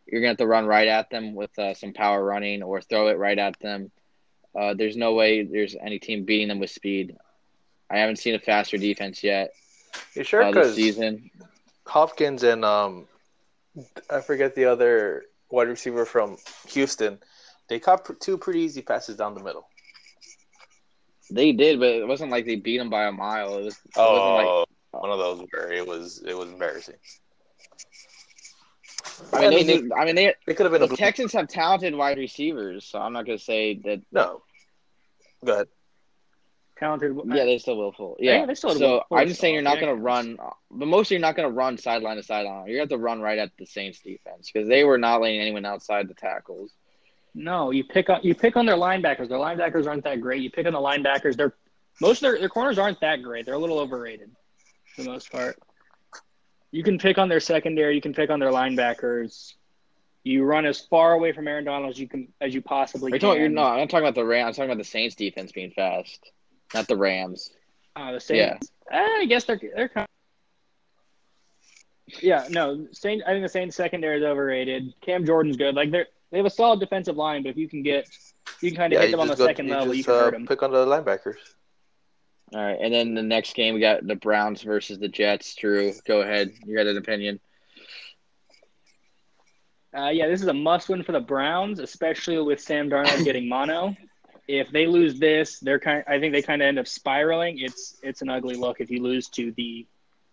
[0.05, 2.81] You're going to have to run right at them with uh, some power running or
[2.81, 3.91] throw it right at them.
[4.57, 7.17] Uh, there's no way there's any team beating them with speed.
[7.89, 9.51] I haven't seen a faster defense yet
[10.15, 10.43] You sure?
[10.43, 11.29] uh, this season.
[11.87, 13.07] Hopkins and um,
[14.09, 16.37] I forget the other wide receiver from
[16.69, 17.19] Houston.
[17.69, 19.67] They caught pr- two pretty easy passes down the middle.
[21.31, 23.57] They did, but it wasn't like they beat them by a mile.
[23.57, 23.73] It was.
[23.75, 24.47] It Oh, wasn't
[24.93, 26.95] like, one of those where it was it was embarrassing.
[29.33, 31.33] I mean, I mean, those are- I mean, they It could have been the Texans
[31.33, 34.01] have talented wide receivers, so I'm not gonna say that.
[34.11, 34.43] no.
[35.43, 35.67] Go ahead.
[36.77, 37.17] Talented.
[37.25, 38.17] Yeah, they're still willful.
[38.19, 40.87] Yeah, Yeah, they still so I'm just saying you're not still, gonna run, uh, but
[40.87, 42.67] mostly you're not gonna run sideline to sideline.
[42.67, 45.65] You have to run right at the Saints defense because they were not letting anyone
[45.65, 46.71] outside the tackles.
[47.33, 49.29] No, you pick on you pick on their linebackers.
[49.29, 50.41] Their linebackers aren't that great.
[50.41, 51.37] You pick on the linebackers.
[51.37, 51.53] They're
[52.01, 53.45] most of their, their corners aren't that great.
[53.45, 54.31] They're a little overrated
[54.95, 55.57] for the most part.
[56.71, 57.95] You can pick on their secondary.
[57.95, 59.53] You can pick on their linebackers.
[60.23, 63.19] You run as far away from Aaron Donald as you can as you possibly you
[63.19, 63.29] can.
[63.29, 63.73] talking, you're not.
[63.73, 64.47] I'm not talking about the Rams.
[64.47, 66.31] I'm talking about the Saints defense being fast,
[66.73, 67.51] not the Rams.
[67.95, 68.71] Uh, the Saints.
[68.91, 70.07] Eh, I guess they're they're kind.
[72.21, 72.87] yeah, no.
[72.91, 73.23] Saint.
[73.25, 74.93] I think the Saints secondary is overrated.
[75.01, 75.75] Cam Jordan's good.
[75.75, 78.07] Like they're they have a solid defensive line, but if you can get
[78.61, 80.03] you can kind of Yeah, hit them on the just go- second you level, you
[80.03, 80.45] can uh, hurt them.
[80.47, 81.35] Pick on the linebackers.
[82.53, 85.55] All right, and then the next game we got the Browns versus the Jets.
[85.55, 86.51] Drew, go ahead.
[86.65, 87.39] You got an opinion?
[89.97, 93.95] Uh, yeah, this is a must-win for the Browns, especially with Sam Darnold getting mono.
[94.47, 96.03] If they lose this, they're kind.
[96.07, 97.59] I think they kind of end up spiraling.
[97.59, 99.85] It's it's an ugly look if you lose to the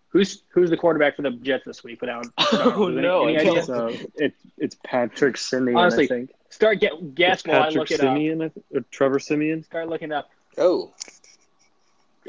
[0.09, 2.27] who's who's the quarterback for the Jets this week without.
[2.53, 3.63] Oh, Any- no, any I idea?
[3.63, 6.31] So it, it's Patrick Siemian, Honestly, I think.
[6.51, 8.15] Start get guess It's while I Patrick look it up.
[8.17, 9.65] Siemian, or Trevor Siemian.
[9.65, 10.31] Start looking it up.
[10.59, 10.93] Oh,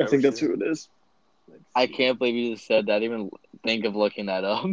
[0.01, 0.87] I think that's who it is.
[1.75, 3.03] I can't believe you just said that.
[3.03, 3.29] Even
[3.63, 4.65] think of looking that up.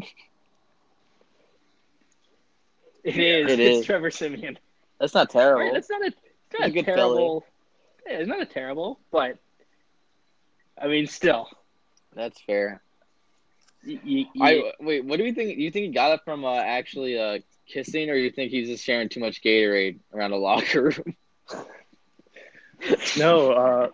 [3.02, 3.50] It is.
[3.50, 3.86] It it's.
[3.86, 4.58] Trevor Siemian.
[5.00, 5.64] That's not terrible.
[5.64, 6.12] Right, That's not a,
[6.50, 7.44] it's not a a good terrible.
[8.06, 9.38] Yeah, it's not a terrible, but
[10.80, 11.48] I mean, still.
[12.14, 12.82] That's fair.
[13.86, 15.04] y- y- y- I wait.
[15.04, 15.58] What do you think?
[15.58, 18.84] You think he got it from uh, actually uh, kissing, or you think he's just
[18.84, 21.16] sharing too much Gatorade around the locker room?
[23.18, 23.88] No, uh,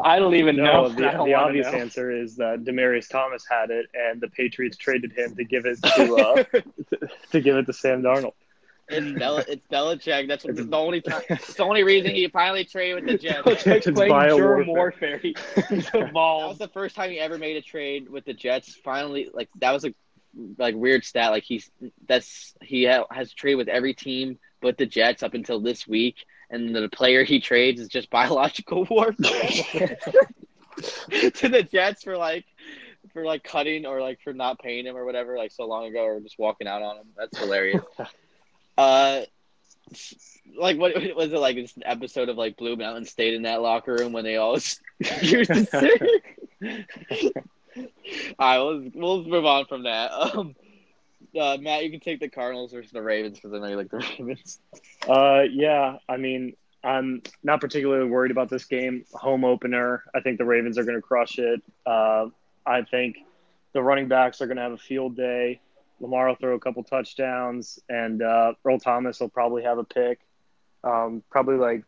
[0.00, 0.64] I don't even no.
[0.64, 0.88] know.
[0.90, 1.78] The, the obvious know.
[1.78, 5.82] answer is that Demaryius Thomas had it, and the Patriots traded him to give it
[5.82, 6.44] to uh,
[7.32, 8.34] to give it to Sam Darnold.
[8.88, 10.28] It's Bel- it's Belichick.
[10.28, 11.22] That's what, It's- the only time.
[11.28, 13.42] It's the only reason he finally traded with the Jets.
[13.42, 15.10] Belichick's It's playing bio germ warfare.
[15.12, 15.18] warfare.
[15.18, 15.36] He-
[15.92, 18.74] That was the first time he ever made a trade with the Jets.
[18.74, 19.94] Finally, like that was a
[20.58, 21.30] like weird stat.
[21.30, 21.70] Like he's
[22.08, 26.24] that's he ha- has traded with every team but the Jets up until this week,
[26.50, 29.98] and the player he trades is just biological warfare
[31.34, 32.44] to the Jets for like
[33.12, 36.02] for like cutting or like for not paying him or whatever like so long ago
[36.04, 37.06] or just walking out on him.
[37.16, 37.82] That's hilarious.
[38.76, 39.22] Uh.
[40.56, 41.56] Like what was it like?
[41.56, 44.52] This episode of like Blue Mountain State in that locker room when they all
[45.22, 47.34] used to sit.
[48.38, 50.10] right, we'll, we'll move on from that.
[50.34, 50.54] Um,
[51.38, 53.90] uh, Matt, you can take the Cardinals versus the Ravens because I know you like
[53.90, 54.60] the Ravens.
[55.08, 56.54] Uh, yeah, I mean,
[56.84, 59.04] I'm not particularly worried about this game.
[59.14, 60.04] Home opener.
[60.14, 61.60] I think the Ravens are going to crush it.
[61.84, 62.26] Uh,
[62.64, 63.16] I think
[63.72, 65.60] the running backs are going to have a field day.
[66.04, 70.20] Lamar will throw a couple touchdowns, and uh, Earl Thomas will probably have a pick.
[70.84, 71.84] Um, probably like,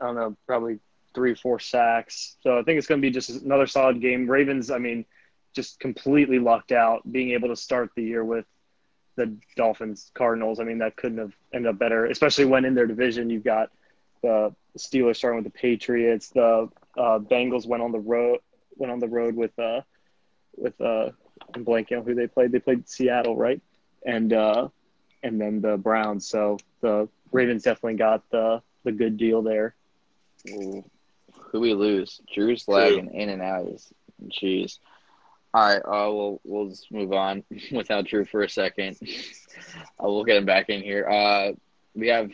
[0.00, 0.80] I don't know, probably
[1.14, 2.36] three, four sacks.
[2.42, 4.28] So I think it's going to be just another solid game.
[4.28, 5.04] Ravens, I mean,
[5.54, 8.46] just completely lucked out being able to start the year with
[9.14, 10.58] the Dolphins, Cardinals.
[10.58, 13.70] I mean, that couldn't have ended up better, especially when in their division you've got
[14.22, 16.30] the Steelers starting with the Patriots.
[16.30, 18.40] The uh, Bengals went on the road
[18.76, 19.82] went on the road with uh,
[20.56, 21.10] with uh,
[21.54, 22.52] I'm blanking on who they played.
[22.52, 23.60] They played Seattle, right?
[24.04, 24.68] And uh,
[25.22, 26.28] and then the Browns.
[26.28, 29.74] So the Ravens definitely got the the good deal there.
[30.50, 30.84] Ooh.
[31.50, 32.20] Who we lose?
[32.32, 33.68] Drew's lagging in and out.
[34.28, 34.78] Jeez.
[35.54, 38.96] All right, uh, we'll we'll just move on without Drew for a second.
[39.02, 41.06] uh, we'll get him back in here.
[41.06, 41.52] Uh,
[41.94, 42.30] we have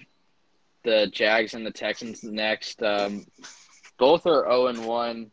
[0.85, 2.81] the Jags and the Texans next.
[2.83, 3.27] Um,
[3.99, 5.33] both are zero oh and one,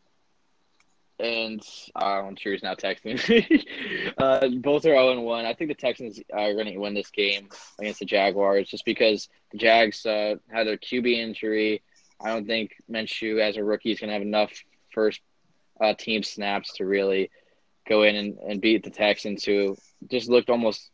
[1.20, 1.62] and
[1.96, 4.14] uh, he's now texting me.
[4.18, 5.46] uh, both are zero oh and one.
[5.46, 7.48] I think the Texans are going to win this game
[7.80, 11.82] against the Jaguars, just because the Jags uh, had a QB injury.
[12.22, 14.52] I don't think Minshew, as a rookie, is going to have enough
[14.94, 15.22] first
[15.80, 17.30] uh, team snaps to really
[17.88, 19.78] go in and, and beat the Texans, who
[20.10, 20.90] just looked almost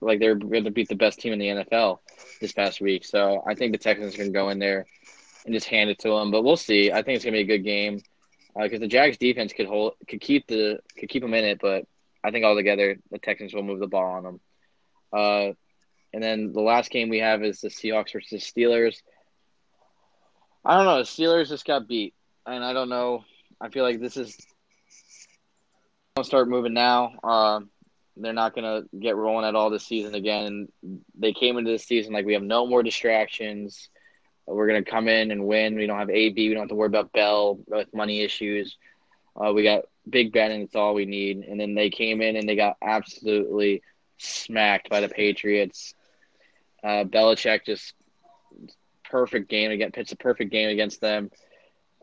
[0.00, 1.98] like they're going to beat the best team in the NFL
[2.40, 3.04] this past week.
[3.04, 4.86] So I think the Texans are going to go in there
[5.44, 6.30] and just hand it to them.
[6.30, 6.92] But we'll see.
[6.92, 8.02] I think it's going to be a good game
[8.62, 11.58] because uh, the Jags defense could hold could keep the could keep them in it,
[11.60, 11.84] but
[12.24, 14.40] I think altogether the Texans will move the ball on them.
[15.12, 15.52] Uh,
[16.12, 18.96] and then the last game we have is the Seahawks versus Steelers.
[20.64, 20.98] I don't know.
[20.98, 22.14] The Steelers just got beat,
[22.46, 23.24] and I don't know.
[23.60, 24.36] I feel like this is
[26.16, 27.12] gonna start moving now.
[27.22, 27.60] Uh,
[28.16, 30.68] they're not to get rolling at all this season again.
[31.18, 33.90] They came into this season like we have no more distractions.
[34.46, 35.76] We're to come in and win.
[35.76, 36.48] We don't have AB.
[36.48, 38.76] We don't have to worry about Bell with money issues.
[39.34, 41.38] Uh, we got Big Ben, and it's all we need.
[41.38, 43.82] And then they came in and they got absolutely
[44.18, 45.94] smacked by the Patriots.
[46.82, 47.94] Uh, Belichick just
[49.10, 49.90] perfect game again.
[49.92, 51.30] Pitched a perfect game against them.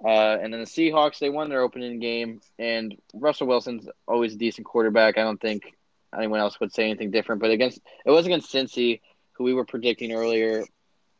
[0.03, 4.37] Uh, and then the Seahawks, they won their opening game, and Russell Wilson's always a
[4.37, 5.17] decent quarterback.
[5.17, 5.77] I don't think
[6.17, 7.41] anyone else would say anything different.
[7.41, 8.99] But against it was against Cincy,
[9.33, 10.65] who we were predicting earlier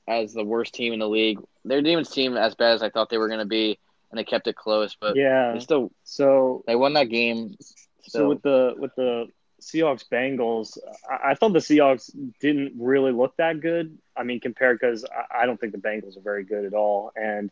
[0.08, 1.40] as the worst team in the league.
[1.66, 3.80] They didn't even seem as bad as I thought they were going to be,
[4.12, 4.96] and they kept it close.
[5.00, 7.56] But yeah, they still so they won that game.
[7.60, 8.22] Still.
[8.22, 9.28] So with the with the
[9.62, 10.78] Seahawks Bengals,
[11.10, 13.98] I, I, thought the Seahawks didn't really look that good.
[14.16, 17.12] I mean, compared because I, I don't think the Bengals are very good at all,
[17.16, 17.50] and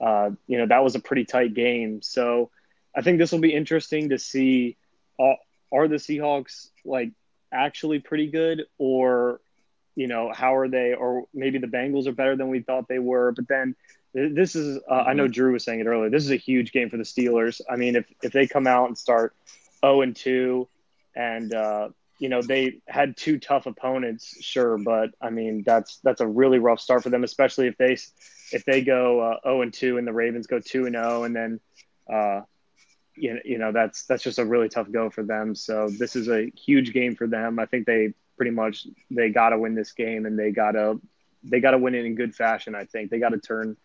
[0.00, 2.02] uh, you know that was a pretty tight game.
[2.02, 2.50] So
[2.96, 4.76] I think this will be interesting to see.
[5.18, 5.34] Uh,
[5.72, 7.12] are the Seahawks like
[7.52, 9.40] actually pretty good, or
[9.94, 10.94] you know how are they?
[10.94, 13.32] Or maybe the Bengals are better than we thought they were.
[13.32, 13.74] But then
[14.14, 15.32] this is uh, I know mm-hmm.
[15.32, 16.10] Drew was saying it earlier.
[16.10, 17.60] This is a huge game for the Steelers.
[17.68, 19.34] I mean, if if they come out and start
[19.84, 20.68] zero oh and two,
[21.14, 21.88] and uh,
[22.18, 26.58] you know they had two tough opponents, sure, but I mean that's that's a really
[26.58, 27.96] rough start for them, especially if they
[28.52, 31.34] if they go uh, 0 and 2 and the Ravens go 2 and 0 and
[31.34, 31.60] then
[32.12, 32.42] uh,
[33.16, 35.54] you know, you know that's that's just a really tough go for them.
[35.54, 37.58] So this is a huge game for them.
[37.58, 41.00] I think they pretty much they got to win this game and they got to
[41.44, 42.74] they got to win it in good fashion.
[42.74, 43.76] I think they got to turn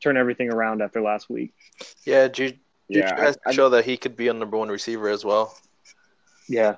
[0.00, 1.52] turn everything around after last week.
[2.06, 2.56] Yeah, Juju
[2.86, 5.58] yeah, has to show that he could be a number one receiver as well.
[6.48, 6.76] Yeah,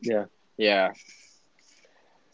[0.00, 0.24] yeah,
[0.56, 0.94] yeah.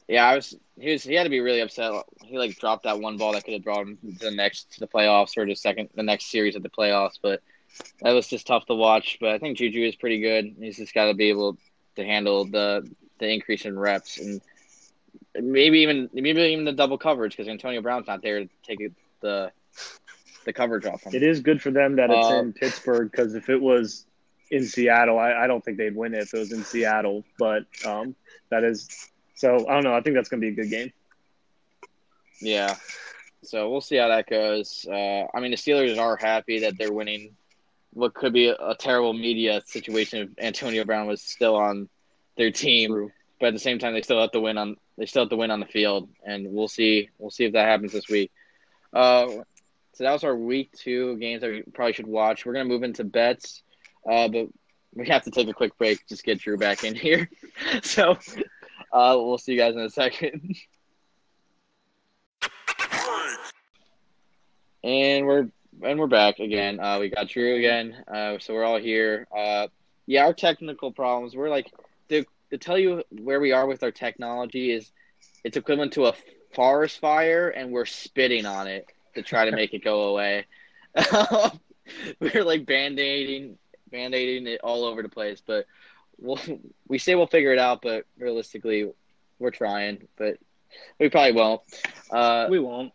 [0.08, 0.56] Yeah, I was.
[0.78, 1.02] He was.
[1.02, 1.92] He had to be really upset.
[2.24, 4.80] He like dropped that one ball that could have brought him to the next to
[4.80, 7.18] the playoffs or the second, the next series of the playoffs.
[7.20, 7.42] But
[8.00, 9.18] that was just tough to watch.
[9.20, 10.56] But I think Juju is pretty good.
[10.58, 11.58] He's just got to be able
[11.96, 14.40] to handle the the increase in reps and
[15.34, 18.80] maybe even maybe even the double coverage because Antonio Brown's not there to take
[19.20, 19.52] the
[20.44, 21.14] the coverage off him.
[21.14, 24.06] It is good for them that it's uh, in Pittsburgh because if it was
[24.50, 27.24] in Seattle, I, I, don't think they'd win it if it was in Seattle.
[27.38, 28.16] But um,
[28.48, 29.94] that is so I don't know.
[29.94, 30.92] I think that's going to be a good game.
[32.40, 32.76] Yeah.
[33.42, 34.86] So we'll see how that goes.
[34.90, 37.36] Uh, I mean, the Steelers are happy that they're winning
[37.92, 41.88] what could be a, a, terrible media situation if Antonio Brown was still on
[42.36, 42.90] their team.
[42.90, 43.12] True.
[43.38, 45.36] But at the same time, they still have to win on they still have to
[45.36, 48.30] win on the field, and we'll see we'll see if that happens this week.
[48.92, 49.26] Uh,
[49.94, 52.44] so that was our week two games that we probably should watch.
[52.44, 53.62] We're gonna move into bets,
[54.08, 54.48] uh, but
[54.94, 56.06] we have to take a quick break.
[56.06, 57.30] Just get Drew back in here.
[57.82, 58.12] so
[58.92, 60.56] uh, we'll see you guys in a second.
[64.84, 65.48] and we're
[65.82, 66.78] and we're back again.
[66.80, 67.96] Uh, we got Drew again.
[68.06, 69.26] Uh, so we're all here.
[69.34, 69.68] Uh,
[70.06, 71.34] Yeah, our technical problems.
[71.34, 71.72] We're like
[72.10, 74.90] to to tell you where we are with our technology is
[75.44, 76.14] it's equivalent to a
[76.52, 80.46] forest fire, and we're spitting on it to try to make it go away.
[82.20, 83.56] we're like band-aiding
[83.90, 85.66] band-aiding it all over the place, but
[86.18, 86.38] we'll
[86.88, 88.90] we say we'll figure it out, but realistically,
[89.38, 90.36] we're trying, but
[90.98, 91.60] we probably won't.
[92.10, 92.92] Uh, We won't.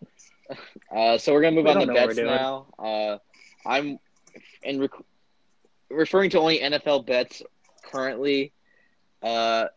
[0.96, 2.68] uh, so we're gonna move We on to bets now.
[2.78, 3.18] Uh,
[3.66, 4.00] I'm
[4.64, 4.92] in rec-
[5.90, 7.42] referring to only NFL bets
[7.84, 8.52] currently.
[9.26, 9.68] Uh,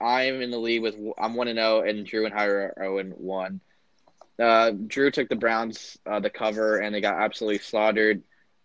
[0.00, 3.12] I'm in the lead with I'm one and zero, and Drew and are zero and
[3.12, 3.60] one.
[4.38, 8.22] Uh, Drew took the Browns uh, the cover, and they got absolutely slaughtered.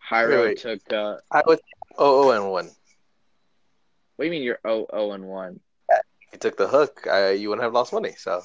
[0.09, 0.57] Hyra Wait, wait.
[0.59, 0.93] took.
[0.93, 1.57] Uh, I oh
[1.97, 2.71] oh and one.
[4.15, 5.59] what do you mean you're 0 0 and one?
[5.89, 8.13] If you took the hook, I, you wouldn't have lost money.
[8.17, 8.41] So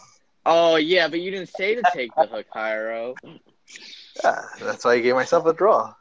[0.46, 3.14] Oh yeah, but you didn't say to take the hook, Hyro.
[4.24, 5.94] yeah, that's why I gave myself a draw.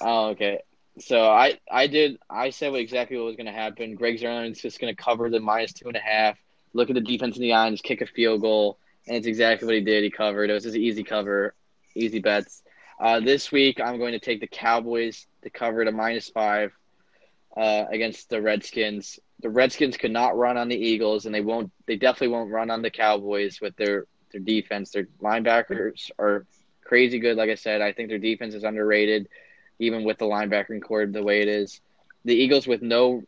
[0.00, 0.60] Oh, okay.
[0.98, 3.96] So I I did I said what exactly what was going to happen.
[3.96, 6.38] Greg Zuerlein's just going to cover the minus two and a half.
[6.72, 9.26] Look at the defense in the eye and just kick a field goal, and it's
[9.26, 10.04] exactly what he did.
[10.04, 10.50] He covered.
[10.50, 11.54] It was just an easy cover,
[11.94, 12.62] easy bets.
[13.00, 16.72] Uh, this week I'm going to take the Cowboys to cover to minus five
[17.56, 19.18] uh, against the Redskins.
[19.40, 21.72] The Redskins could not run on the Eagles, and they won't.
[21.86, 24.90] They definitely won't run on the Cowboys with their their defense.
[24.90, 26.46] Their linebackers are
[26.84, 27.36] crazy good.
[27.36, 29.28] Like I said, I think their defense is underrated
[29.78, 31.80] even with the linebacking corps the way it is.
[32.24, 33.22] The Eagles with no,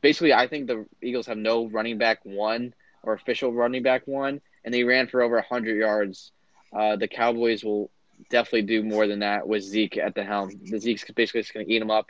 [0.00, 4.40] basically, I think the Eagles have no running back one or official running back one,
[4.64, 6.32] and they ran for over 100 yards.
[6.72, 7.90] Uh, the Cowboys will
[8.28, 10.50] definitely do more than that with Zeke at the helm.
[10.70, 12.06] The Zeke's basically just going to eat them up.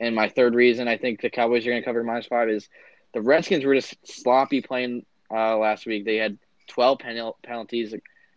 [0.00, 2.68] And my third reason I think the Cowboys are going to cover minus five is
[3.14, 6.04] the Redskins were just sloppy playing uh, last week.
[6.04, 7.94] They had 12 penal- penalties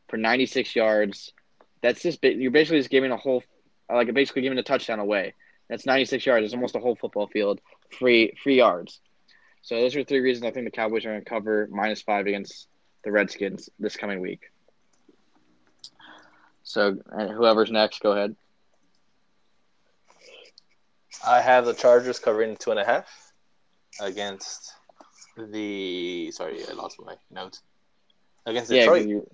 [0.10, 1.34] for 96 yards.
[1.82, 3.43] That's just you're basically just giving a whole
[3.92, 5.34] Uh, like basically giving a touchdown away.
[5.70, 6.46] That's 96 yards.
[6.46, 7.60] It's almost a whole football field,
[7.98, 9.00] free free yards.
[9.62, 12.26] So those are three reasons I think the Cowboys are going to cover minus five
[12.28, 12.68] against
[13.04, 14.42] the Redskins this coming week.
[16.64, 18.36] So whoever's next, go ahead.
[21.26, 23.08] I have the Chargers covering two and a half
[24.00, 24.74] against
[25.38, 26.32] the.
[26.32, 27.62] Sorry, I lost my notes.
[28.46, 29.08] Against Yeah, Detroit.
[29.08, 29.28] you-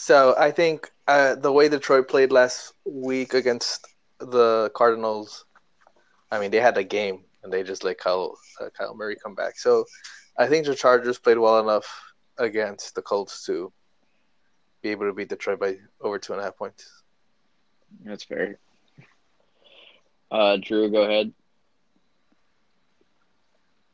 [0.00, 3.86] So I think uh, the way Detroit played last week against
[4.18, 5.44] the Cardinals,
[6.30, 9.34] I mean, they had a game and they just let Kyle uh, Kyle Murray come
[9.34, 9.58] back.
[9.58, 9.84] So
[10.38, 11.86] I think the Chargers played well enough
[12.38, 13.70] against the Colts to
[14.80, 17.02] be able to beat Detroit by over two and a half points.
[18.02, 18.58] that's fair.
[20.30, 21.30] Uh, Drew, go ahead.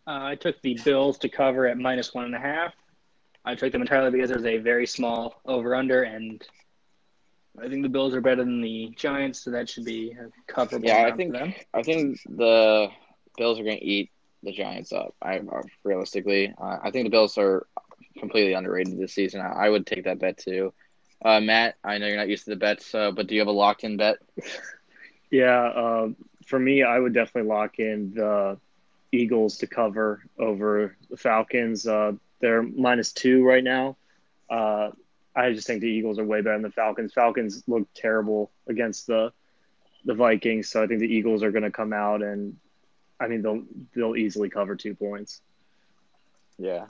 [0.07, 2.74] Uh, I took the Bills to cover at minus one and a half.
[3.47, 6.44] I took them entirely because there's a very small over under, and
[7.62, 10.84] I think the Bills are better than the Giants, so that should be a coverable.
[10.84, 11.55] Yeah, I think for them.
[11.72, 12.88] I think the
[13.38, 14.11] Bills are going to eat
[14.42, 15.14] the Giants up.
[15.22, 17.66] I uh, realistically, uh, I think the Bills are
[18.18, 19.40] completely underrated this season.
[19.40, 20.74] I, I would take that bet too.
[21.24, 23.49] Uh, Matt, I know you're not used to the bets, uh, but do you have
[23.49, 24.18] a locked in bet?
[25.28, 26.09] Yeah, uh,
[26.47, 28.59] for me, I would definitely lock in the
[29.12, 31.86] Eagles to cover over the Falcons.
[32.41, 33.97] They're minus two right now.
[34.51, 34.91] Uh,
[35.34, 37.12] I just think the Eagles are way better than the Falcons.
[37.12, 39.32] Falcons look terrible against the
[40.05, 42.57] the Vikings, so I think the Eagles are going to come out and,
[43.18, 43.64] I mean, they'll
[43.95, 45.41] they'll easily cover two points.
[46.59, 46.87] Yeah.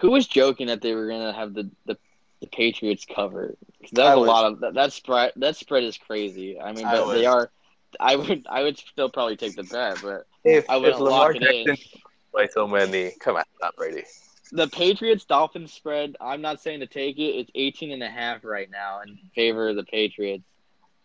[0.00, 1.96] Who was joking that they were going to have the, the,
[2.40, 3.56] the Patriots covered?
[3.80, 4.28] 'Cause That I was a was.
[4.28, 5.32] lot of that, that spread.
[5.36, 6.60] That spread is crazy.
[6.60, 7.50] I mean, I but they are.
[7.98, 11.32] I would I would still probably take the bet, but If, I if wouldn't Lamar
[11.32, 11.66] lock it in.
[11.66, 12.00] Jackson
[12.32, 14.04] play so many, come on, not Brady.
[14.52, 17.36] The Patriots Dolphins spread, I'm not saying to take it.
[17.38, 20.44] It's 18 and a half right now in favor of the Patriots.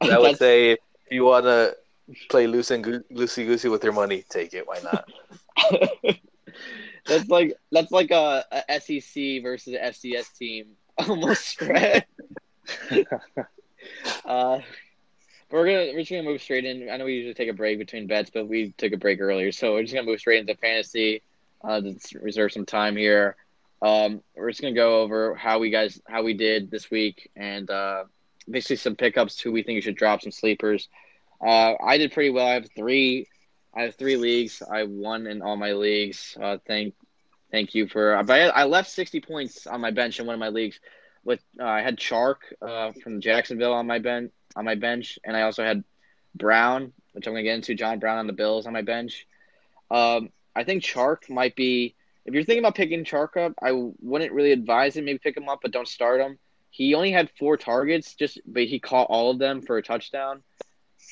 [0.01, 0.79] I would say if
[1.09, 1.75] you want to
[2.29, 4.67] play loose and goo- loosey goosey with your money, take it.
[4.67, 5.09] Why not?
[7.07, 10.67] that's like that's like a, a SEC versus a FCS team
[10.97, 12.05] almost spread.
[14.25, 14.59] uh,
[15.49, 16.89] we're gonna we're just gonna move straight in.
[16.89, 19.53] I know we usually take a break between bets, but we took a break earlier,
[19.53, 21.21] so we're just gonna move straight into fantasy.
[21.63, 23.35] Uh, let's reserve some time here.
[23.81, 27.69] Um, we're just gonna go over how we guys how we did this week and
[27.69, 28.05] uh,
[28.49, 30.89] basically some pickups who we think you should drop some sleepers.
[31.45, 32.47] Uh, I did pretty well.
[32.47, 33.27] I have three.
[33.75, 34.63] I have three leagues.
[34.63, 36.35] I won in all my leagues.
[36.41, 36.95] Uh, thank,
[37.51, 38.23] thank you for.
[38.23, 40.79] But I, I left sixty points on my bench in one of my leagues.
[41.23, 45.37] With uh, I had Chark uh, from Jacksonville on my bench on my bench, and
[45.37, 45.83] I also had
[46.33, 47.75] Brown, which I'm gonna get into.
[47.75, 49.27] John Brown on the Bills on my bench.
[49.91, 51.95] Um, I think Chark might be.
[52.25, 55.03] If you're thinking about picking Chark up, I wouldn't really advise it.
[55.03, 56.37] Maybe pick him up, but don't start him.
[56.71, 60.43] He only had four targets, just but he caught all of them for a touchdown.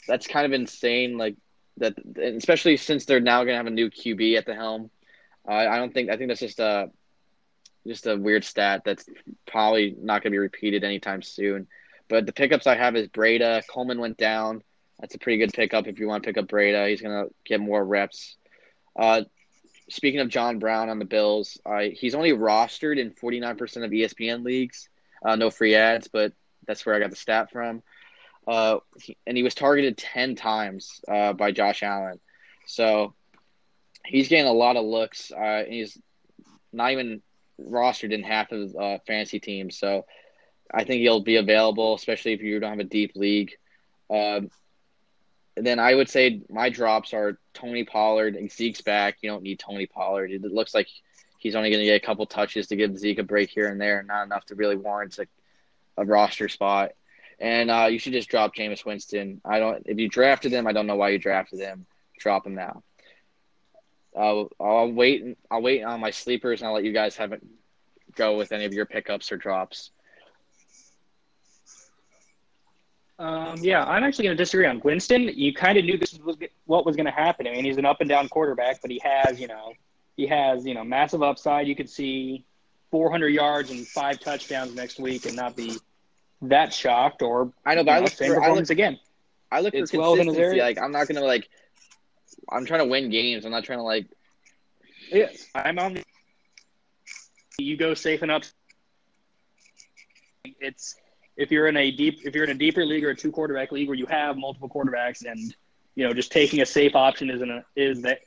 [0.08, 1.18] That's kind of insane.
[1.18, 1.36] Like
[1.78, 4.90] that, especially since they're now going to have a new QB at the helm.
[5.48, 6.90] Uh, I don't think I think that's just a
[7.88, 9.08] just a weird stat that's
[9.46, 11.68] probably not going to be repeated anytime soon.
[12.10, 13.64] But the pickups I have is Breida.
[13.68, 14.64] Coleman went down.
[15.00, 16.90] That's a pretty good pickup if you want to pick up Breida.
[16.90, 18.36] He's going to get more reps.
[18.96, 19.24] Uh,
[19.90, 21.60] speaking of John Brown on the Bills,
[21.94, 24.90] he's only rostered in 49% of ESPN leagues.
[25.24, 26.34] Uh, no free ads, but
[26.68, 27.82] that's where I got the stat from.
[28.48, 32.20] Uh, he, and he was targeted 10 times uh, by Josh Allen.
[32.68, 33.14] So
[34.06, 35.32] he's getting a lot of looks.
[35.32, 35.98] Uh, he's
[36.72, 37.22] not even
[37.60, 39.78] rostered in half of uh, fantasy teams.
[39.78, 40.06] So
[40.72, 43.54] I think he'll be available, especially if you don't have a deep league.
[44.10, 44.50] Um,
[45.56, 49.18] then I would say my drops are Tony Pollard and Zeke's back.
[49.22, 50.32] You don't need Tony Pollard.
[50.32, 50.88] It looks like
[51.38, 53.80] he's only going to get a couple touches to give Zeke a break here and
[53.80, 55.28] there, not enough to really warrant a,
[55.98, 56.92] a roster spot.
[57.40, 59.42] And uh, you should just drop Jameis Winston.
[59.46, 59.84] I don't.
[59.86, 61.86] If you drafted him, I don't know why you drafted him.
[62.18, 62.84] Drop him now.
[64.16, 65.38] Uh, I'll wait.
[65.52, 67.44] I'll wait on my sleepers, and I'll let you guys have it
[68.16, 69.92] go with any of your pickups or drops.
[73.18, 75.30] Um, yeah, I'm actually going to disagree on Winston.
[75.34, 76.36] You kind of knew this was
[76.66, 77.48] what was going to happen.
[77.48, 79.74] I mean, he's an up and down quarterback, but he has, you know,
[80.18, 81.68] he has, you know, massive upside.
[81.68, 82.44] You could see
[82.92, 85.78] 400 yards and five touchdowns next week and not be
[86.42, 87.22] that shocked.
[87.22, 89.00] Or I know, but I look same for, I look, again.
[89.52, 90.42] I look for It's well his consistency.
[90.44, 90.64] area.
[90.64, 91.48] like I'm not going to like.
[92.52, 93.46] I'm trying to win games.
[93.46, 94.08] I'm not trying to like.
[95.10, 95.94] Yes, I'm on.
[95.94, 96.04] The,
[97.60, 98.44] you go safe and up.
[100.60, 100.96] It's
[101.38, 103.72] if you're in a deep if you're in a deeper league or a two quarterback
[103.72, 105.56] league where you have multiple quarterbacks and
[105.96, 108.20] you know just taking a safe option isn't a, is that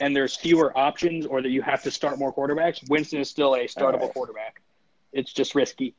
[0.00, 2.88] and there's fewer options or that you have to start more quarterbacks.
[2.88, 4.14] Winston is still a startable Alright.
[4.14, 4.62] quarterback.
[5.12, 5.94] It's just risky.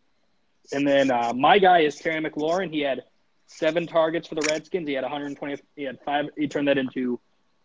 [0.71, 2.71] And then uh, my guy is Terry McLaurin.
[2.71, 3.03] He had
[3.47, 4.87] seven targets for the Redskins.
[4.87, 5.57] He had 120.
[5.75, 6.29] He had five.
[6.37, 7.19] He turned that into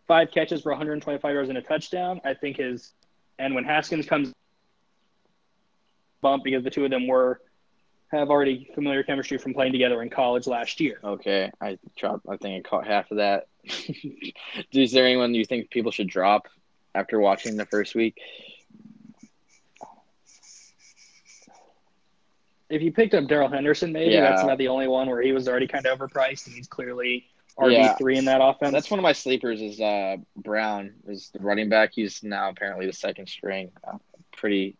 [0.07, 2.19] five catches for 125 yards and a touchdown.
[2.25, 2.93] I think his
[3.37, 4.33] and when Haskins comes
[6.21, 7.41] bump because the two of them were
[8.11, 10.99] have already familiar chemistry from playing together in college last year.
[11.03, 12.25] Okay, I dropped.
[12.29, 13.47] I think I caught half of that.
[14.71, 16.47] Is there anyone you think people should drop
[16.93, 18.17] after watching the first week?
[22.69, 24.21] If you picked up Darrell Henderson, maybe Yeah.
[24.21, 27.25] that's not the only one where he was already kind of overpriced and he's clearly
[27.57, 27.95] RB Yeah.
[27.95, 28.71] three in that offense.
[28.73, 29.61] That's one of my sleepers.
[29.61, 31.91] Is uh, Brown is the running back.
[31.93, 33.71] He's now apparently the second string.
[33.83, 33.97] Uh,
[34.35, 34.75] pretty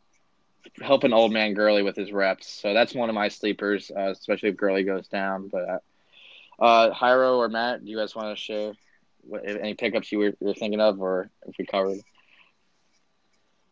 [0.81, 2.47] helping old man Gurley with his reps.
[2.47, 5.49] So that's one of my sleepers, uh, especially if Gurley goes down.
[5.49, 8.73] But uh, uh, Hyro or Matt, do you guys want to share
[9.21, 11.99] what, any pickups you were, you were thinking of, or if we covered?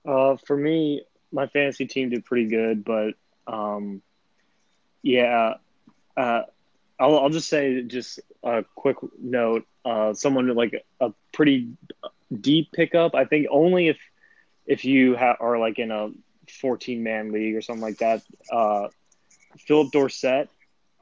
[0.06, 3.14] Uh, for me, my fantasy team did pretty good, but
[3.48, 4.02] um,
[5.02, 5.56] yeah,
[6.16, 6.42] uh,
[7.00, 9.66] I'll, I'll just say just a quick note.
[9.86, 11.70] Uh, someone like a pretty
[12.40, 13.16] deep pickup.
[13.16, 13.98] I think only if
[14.66, 16.12] if you ha- are like in a
[16.62, 18.22] 14 man league or something like that.
[18.52, 18.88] Uh,
[19.58, 20.50] Philip Dorsett,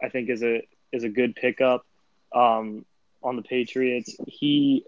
[0.02, 1.86] I think is a is a good pickup
[2.34, 2.86] um,
[3.24, 4.16] on the Patriots.
[4.28, 4.86] He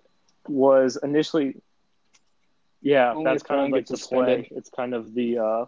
[0.47, 1.55] was initially
[2.83, 4.49] yeah, Only that's kind of like the suspended.
[4.49, 4.57] play.
[4.57, 5.65] It's kind of the uh,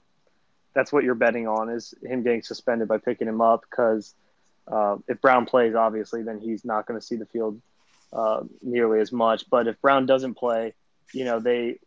[0.74, 4.14] that's what you're betting on is him getting suspended by picking him up because
[4.68, 7.62] uh, if Brown plays, obviously, then he's not going to see the field
[8.12, 9.50] uh, nearly as much.
[9.50, 10.74] But if Brown doesn't play,
[11.14, 11.80] you know they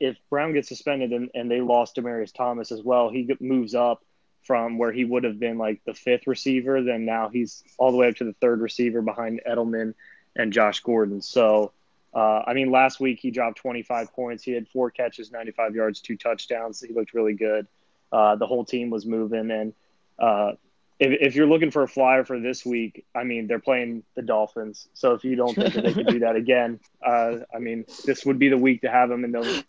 [0.00, 4.04] if Brown gets suspended and, and they lost Demaryius Thomas as well, he moves up
[4.42, 6.82] from where he would have been like the fifth receiver.
[6.82, 9.94] Then now he's all the way up to the third receiver behind Edelman
[10.36, 11.22] and Josh Gordon.
[11.22, 11.72] So.
[12.14, 14.42] Uh, I mean, last week he dropped 25 points.
[14.42, 16.80] He had four catches, 95 yards, two touchdowns.
[16.80, 17.66] He looked really good.
[18.10, 19.50] Uh, the whole team was moving.
[19.50, 19.74] And
[20.18, 20.52] uh,
[20.98, 24.22] if, if you're looking for a flyer for this week, I mean, they're playing the
[24.22, 24.88] Dolphins.
[24.94, 28.24] So if you don't think that they can do that again, uh, I mean, this
[28.24, 29.24] would be the week to have them.
[29.24, 29.62] And they'll,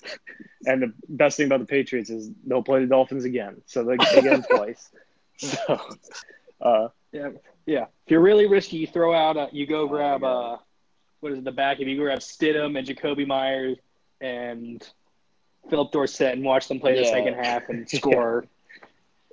[0.65, 3.61] and the best thing about the Patriots is they'll play the Dolphins again.
[3.67, 4.89] So they they get them twice.
[5.41, 5.79] So,
[6.59, 7.29] uh, Yeah,
[7.65, 7.83] yeah.
[7.83, 9.37] If you're really risky, you throw out.
[9.37, 10.21] Uh, you go grab.
[10.21, 10.57] Uh,
[11.21, 11.45] what is it?
[11.45, 11.79] The back.
[11.79, 13.77] If you go grab Stidham and Jakobi Meyers
[14.19, 14.85] and
[15.69, 18.47] Philip Dorsett and watch them play the second half and score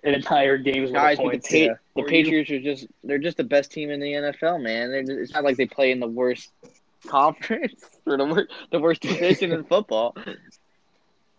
[0.06, 1.74] an entire game's worth Guys, of but the, pa- yeah.
[1.96, 4.90] the Or you- Patriots are just they're just the best team in the NFL, man.
[4.90, 6.50] They're just, it's not like they play in the worst
[7.06, 10.16] conference or the worst the worst division in football.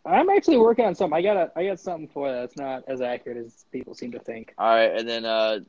[0.06, 1.18] I'm actually working on something.
[1.18, 2.44] I got a, I got something for that.
[2.46, 4.54] It's not as accurate as people seem to think.
[4.58, 5.60] All right, and then uh,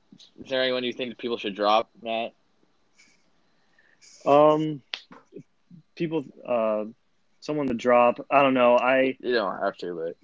[0.45, 2.33] is there anyone you think people should drop, Matt?
[4.27, 4.81] um,
[5.97, 6.85] people, uh,
[7.41, 8.25] someone to drop.
[8.31, 8.77] I don't know.
[8.77, 10.17] I, You don't have to, but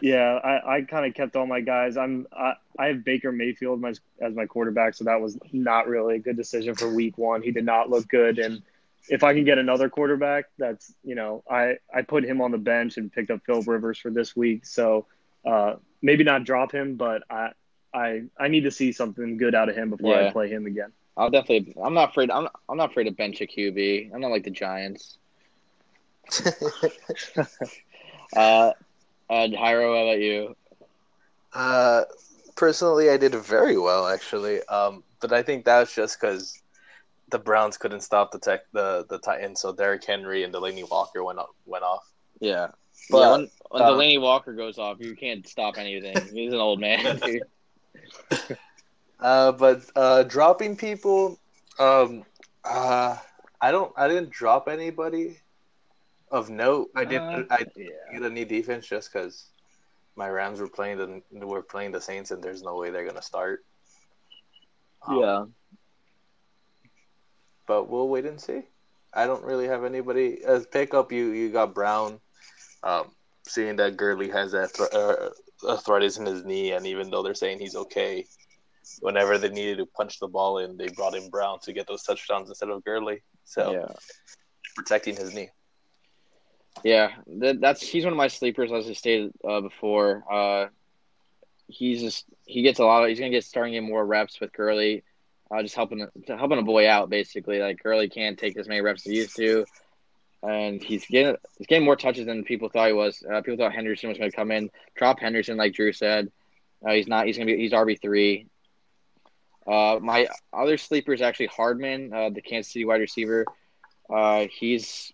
[0.00, 1.96] Yeah, I, I kind of kept all my guys.
[1.96, 6.16] I'm I, I have Baker Mayfield my, as my quarterback, so that was not really
[6.16, 7.42] a good decision for Week One.
[7.42, 8.62] He did not look good and
[9.08, 12.58] if I can get another quarterback, that's you know I I put him on the
[12.58, 14.66] bench and picked up Phil Rivers for this week.
[14.66, 15.06] So
[15.46, 17.52] uh, maybe not drop him, but I
[17.92, 20.28] I I need to see something good out of him before Yeah.
[20.28, 20.92] I play him again.
[21.16, 21.74] I'll definitely.
[21.82, 22.30] I'm not afraid.
[22.30, 22.48] I'm.
[22.68, 24.14] I'm not afraid to bench a QB.
[24.14, 25.18] I'm not like the Giants.
[28.36, 28.72] Uh,
[29.30, 30.56] uh, Hyro, how about you?
[31.52, 32.02] Uh,
[32.56, 34.62] personally, I did very well actually.
[34.64, 36.62] Um, but I think that was just because
[37.30, 41.24] the Browns couldn't stop the tech the the Titans, so Derrick Henry and Delanie Walker
[41.24, 42.10] went off, went off.
[42.40, 42.68] Yeah.
[43.10, 46.16] But, yeah, when, when uh, Delanie Walker goes off, you can't stop anything.
[46.32, 47.20] He's an old man.
[49.20, 51.38] Uh, but uh, dropping people,
[51.80, 52.24] um,
[52.64, 53.16] uh,
[53.60, 53.92] I don't.
[53.96, 55.38] I didn't drop anybody
[56.30, 56.90] of note.
[56.94, 57.22] I did.
[57.22, 57.88] Uh, I Yeah.
[58.12, 59.50] get a new defense just because
[60.16, 63.22] my Rams were playing the were playing the Saints, and there's no way they're gonna
[63.22, 63.64] start.
[65.06, 65.54] Um,
[67.66, 68.62] but we'll wait and see.
[69.14, 71.12] I don't really have anybody as pickup.
[71.12, 72.20] You you got Brown,
[72.82, 73.10] um,
[73.46, 75.30] seeing that Gurley has that thr- uh,
[75.68, 78.26] arthritis in his knee, and even though they're saying he's okay,
[79.00, 82.02] whenever they needed to punch the ball in, they brought in Brown to get those
[82.02, 83.22] touchdowns instead of Gurley.
[83.44, 83.92] So Yeah.
[84.76, 85.50] protecting his knee.
[86.84, 90.24] Yeah, that, that's he's one of my sleepers, as I stated uh, before.
[90.30, 90.66] Uh,
[91.66, 94.52] he's just he gets a lot of he's gonna get starting get more reps with
[94.52, 95.04] Gurley,
[95.50, 97.58] uh, just helping helping a boy out basically.
[97.60, 99.66] Like Gurley can't take as many reps as he used to,
[100.42, 103.22] and he's getting he's getting more touches than people thought he was.
[103.22, 106.30] Uh, people thought Henderson was gonna come in, drop Henderson like Drew said.
[106.86, 107.26] Uh, he's not.
[107.26, 108.46] He's gonna be he's RB three.
[109.66, 113.44] Uh, my other sleeper is actually Hardman, uh, the Kansas City wide receiver.
[114.08, 115.12] Uh, he's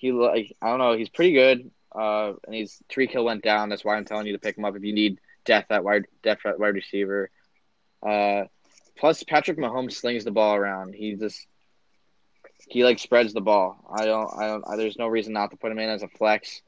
[0.00, 0.96] he like I don't know.
[0.96, 1.70] He's pretty good.
[1.94, 3.68] Uh, and he's Tyreek Hill went down.
[3.68, 6.06] That's why I'm telling you to pick him up if you need death at wide
[6.22, 7.30] depth at wide receiver.
[8.02, 8.44] Uh,
[8.96, 10.94] plus Patrick Mahomes slings the ball around.
[10.94, 11.46] He just
[12.66, 13.84] he like spreads the ball.
[13.94, 16.08] I don't I don't I, there's no reason not to put him in as a
[16.08, 16.62] flex.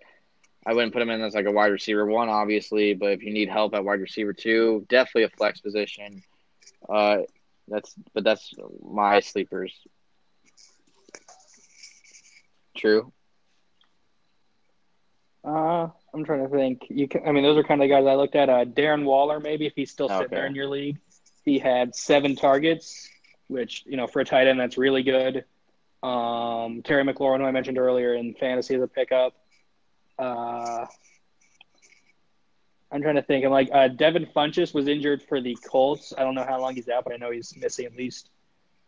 [0.67, 3.33] I wouldn't put him in as like a wide receiver one, obviously, but if you
[3.33, 6.23] need help at wide receiver two, definitely a flex position.
[6.87, 7.19] Uh,
[7.67, 8.53] that's but that's
[8.83, 9.73] my sleepers.
[12.77, 13.11] True.
[15.45, 16.83] Uh, I'm trying to think.
[16.89, 18.49] You can, I mean, those are kind of the guys I looked at.
[18.49, 20.37] Uh, Darren Waller, maybe if he's still sitting Okay.
[20.37, 20.99] there in your league,
[21.45, 23.09] he had seven targets,
[23.49, 25.45] which you know for a tight end that's really good.
[26.03, 29.35] Um, Terry McLaurin, who I mentioned earlier in fantasy as a pickup.
[30.19, 30.87] Uh,
[32.93, 33.45] I'm trying to think.
[33.45, 36.13] I'm like uh, Devin Funchess was injured for the Colts.
[36.17, 38.31] I don't know how long he's out, but I know he's missing at least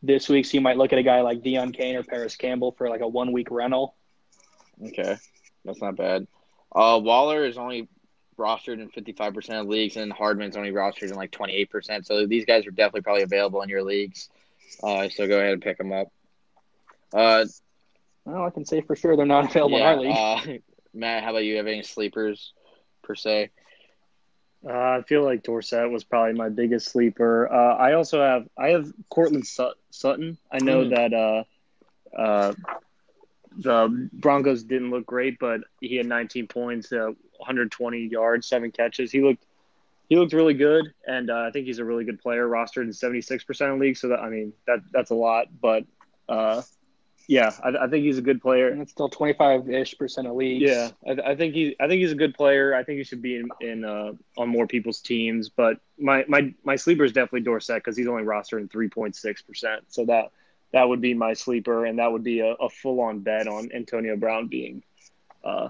[0.03, 0.45] this week.
[0.47, 3.01] So you might look at a guy like Deon Cain or Parris Campbell for like
[3.01, 3.95] a one week rental.
[4.85, 5.17] Okay,
[5.65, 6.27] that's not bad.
[6.75, 7.89] Uh, Waller is only
[8.39, 12.07] rostered in 55% of leagues, and Hardman's only rostered in like 28%.
[12.07, 14.29] So these guys are definitely probably available in your leagues.
[14.83, 16.09] Uh, so go ahead and pick them up.
[17.13, 17.45] Uh,
[18.25, 20.17] Well, I can say for sure they're not available yeah, in our league.
[20.17, 20.41] uh,
[20.95, 21.57] Matt, how about you?
[21.57, 22.53] Have any sleepers
[23.03, 23.51] per se?
[24.67, 27.51] Uh, I feel like Dorsett was probably my biggest sleeper.
[27.53, 30.39] Uh, I also have I have Courtland Sut- Sutton.
[30.51, 30.91] I know Mm.
[30.91, 31.45] that uh,
[32.21, 32.55] uh,
[33.59, 39.11] the Broncos didn't look great, but he had 19 points, uh, 120 yards, seven catches.
[39.11, 39.45] He looked
[40.09, 42.47] he looked really good, and uh, I think he's a really good player.
[42.47, 45.85] Rostered in 76 percent of leagues, so that I mean that that's a lot, but
[46.29, 46.63] uh,
[47.27, 48.69] yeah, I, I think he's a good player.
[48.69, 50.71] and it's still 25 ish percent of leagues.
[50.71, 51.75] Yeah, I, I think he.
[51.81, 52.75] I think he's a good player.
[52.75, 55.49] I think he should be in, in uh, on more people's teams.
[55.49, 59.17] But my my my sleeper is definitely Dorsett because he's only rostered in three point
[59.17, 59.85] six percent.
[59.89, 60.33] So that
[60.75, 63.71] that would be my sleeper, and that would be a, a full on bet on
[63.73, 64.83] Antonio Brown being
[65.45, 65.69] uh,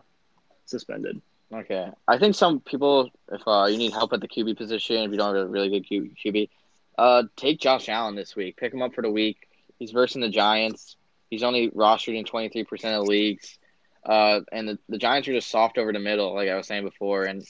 [0.65, 1.21] suspended.
[1.53, 1.91] Okay.
[2.09, 5.19] I think some people, if uh, you need help at the QB position, if you
[5.19, 6.49] don't have a really good QB,
[6.97, 8.57] uh, take Josh Allen this week.
[8.57, 9.47] Pick him up for the week.
[9.79, 10.97] He's versing the Giants.
[11.29, 13.59] He's only rostered in 23% of the leagues.
[14.07, 16.85] Uh, and the, the Giants are just soft over the middle, like I was saying
[16.85, 17.25] before.
[17.25, 17.45] And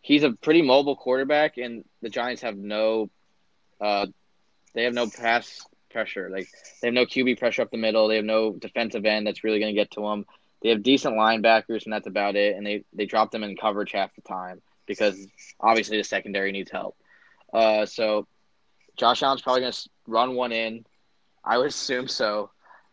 [0.00, 3.10] he's a pretty mobile quarterback, and the Giants have no,
[3.78, 4.06] uh,
[4.72, 6.28] they have no pass pressure.
[6.28, 6.48] Like
[6.82, 8.08] they have no QB pressure up the middle.
[8.08, 10.26] They have no defensive end that's really going to get to them.
[10.62, 12.56] They have decent linebackers, and that's about it.
[12.56, 15.26] And they they drop them in coverage half the time because
[15.58, 16.96] obviously the secondary needs help.
[17.52, 18.26] Uh, so
[18.96, 20.84] Josh Allen's probably going to run one in.
[21.42, 22.50] I would assume so,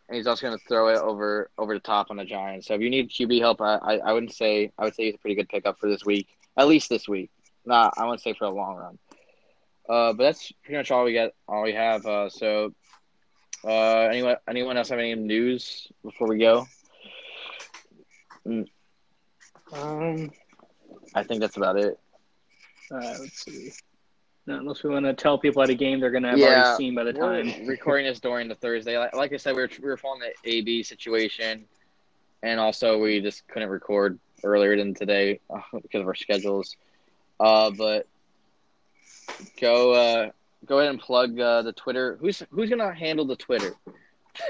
[0.07, 2.67] and he's also going to throw it over over the top on the Giants.
[2.67, 5.15] So if you need QB help, I, I I wouldn't say I would say he's
[5.15, 7.31] a pretty good pickup for this week, at least this week.
[7.65, 8.97] Not I wouldn't say for a long run.
[9.91, 11.31] Uh, but that's pretty much all we got.
[11.47, 12.05] All we have.
[12.05, 12.73] Uh, so,
[13.67, 16.67] uh, anyone anyone else have any news before we go?
[19.71, 20.31] Um,
[21.15, 21.97] I think that's about it.
[22.91, 23.71] uh, let's see.
[24.47, 26.63] unless we want to tell people at a game they're going to have Yeah, already
[26.63, 27.53] seen by the time.
[27.65, 28.97] recording this during the Thursday.
[28.97, 31.67] Like, like I said, we were we were following the AB situation,
[32.41, 36.75] and also we just couldn't record earlier than today uh, because of our schedules.
[37.39, 38.07] Uh, but
[39.59, 40.29] go uh,
[40.65, 42.17] go ahead and plug uh, the Twitter.
[42.21, 43.73] Who's who's gonna handle the Twitter?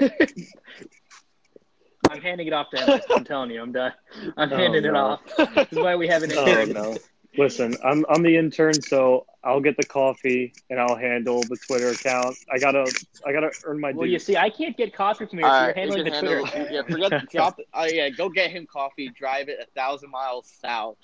[2.10, 3.00] I'm handing it off to him.
[3.14, 3.92] I'm telling you, I'm done.
[4.36, 5.20] I'm Oh, handing it off.
[5.36, 6.72] This is why we have an Oh intern.
[6.72, 6.96] no!
[7.38, 11.88] Listen, I'm I'm the intern, so I'll get the coffee and I'll handle the Twitter
[11.88, 12.36] account.
[12.52, 12.84] I gotta
[13.26, 15.66] I gotta earn my Well, you see, I can't get coffee from here, All so
[15.68, 16.72] right, you're you handling the can Twitter.
[16.74, 17.58] Yeah, forget drop.
[17.72, 19.08] Uh, yeah, go get him coffee.
[19.08, 20.98] Drive it a thousand miles south,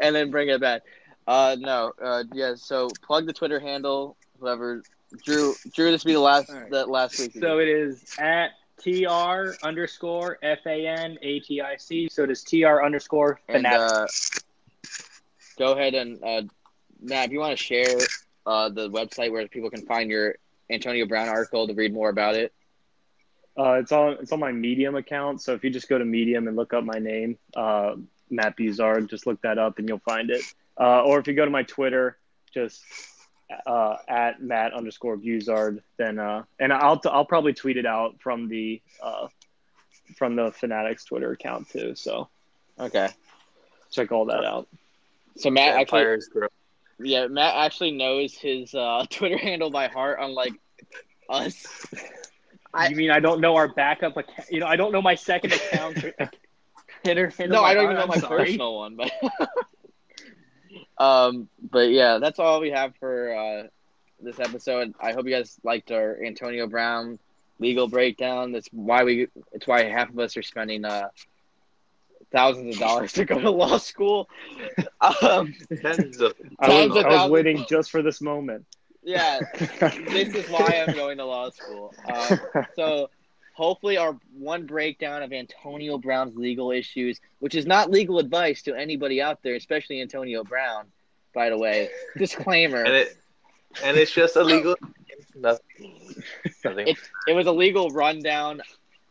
[0.00, 0.82] and then bring it back.
[1.26, 1.92] Uh, no.
[2.02, 2.54] Uh, yeah.
[2.56, 4.16] So plug the Twitter handle.
[4.38, 4.82] Whoever
[5.24, 5.54] Drew.
[5.74, 6.70] Drew, this will be the last All right.
[6.70, 7.32] that last week.
[7.38, 8.52] So it is at
[8.82, 12.08] tr underscore f a n a t i c.
[12.10, 14.06] So it is tr underscore and uh,
[15.58, 16.42] go ahead and uh,
[17.02, 17.98] Matt, if you want to share
[18.46, 20.36] uh, the website where people can find your
[20.70, 22.52] Antonio Brown article to read more about it.
[23.58, 25.42] Uh, it's on it's on my Medium account.
[25.42, 27.96] So if you just go to Medium and look up my name, uh,
[28.30, 30.42] Matt Buzard, just look that up and you'll find it.
[30.80, 32.16] Uh, or if you go to my Twitter,
[32.54, 32.82] just
[33.66, 38.48] uh, at Matt underscore Buzard, then uh, and I'll I'll probably tweet it out from
[38.48, 39.28] the uh,
[40.16, 41.94] from the Fanatics Twitter account too.
[41.94, 42.28] So
[42.78, 43.08] Okay.
[43.90, 44.68] check all that out.
[45.36, 46.48] So Matt actually, Empires grow.
[46.98, 50.54] yeah, Matt actually knows his uh, Twitter handle by heart, unlike
[51.28, 51.66] us.
[52.72, 54.48] I- you mean I don't know our backup account?
[54.50, 56.04] You know, I don't know my second account.
[57.04, 58.44] Hitter, handle no, I don't heart, even know I'm my sorry.
[58.46, 59.10] personal one, but
[61.00, 63.66] um, but yeah, that's all we have for uh,
[64.20, 64.94] this episode.
[65.00, 67.18] I hope you guys liked our Antonio Brown
[67.58, 68.52] legal breakdown.
[68.52, 69.28] That's why we.
[69.52, 71.08] It's why half of us are spending uh,
[72.32, 74.28] thousands of dollars to go to law school.
[75.22, 78.66] Um, Tens of I Tons was, of I was waiting just for this moment.
[79.02, 81.94] yeah, this is why I'm going to law school.
[82.06, 82.36] Uh,
[82.76, 83.08] so
[83.60, 88.74] hopefully our one breakdown of Antonio Brown's legal issues, which is not legal advice to
[88.74, 90.86] anybody out there, especially Antonio Brown,
[91.34, 91.90] by the way.
[92.16, 92.82] Disclaimer.
[92.82, 93.18] and it
[93.84, 94.76] and it's just illegal.
[95.36, 96.14] Nothing.
[96.64, 96.88] Nothing.
[96.88, 96.96] It,
[97.28, 98.62] it was a legal rundown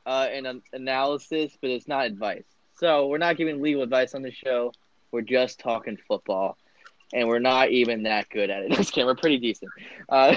[0.07, 2.43] uh, and an analysis, but it's not advice.
[2.79, 4.73] So we're not giving legal advice on the show.
[5.11, 6.57] We're just talking football,
[7.13, 8.71] and we're not even that good at it.
[8.77, 9.07] Just kidding.
[9.07, 9.71] We're pretty decent.
[10.07, 10.35] Uh,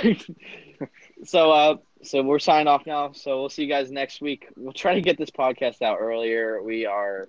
[1.25, 3.13] so, uh, so we're signing off now.
[3.13, 4.49] So we'll see you guys next week.
[4.57, 6.63] We'll try to get this podcast out earlier.
[6.63, 7.29] We are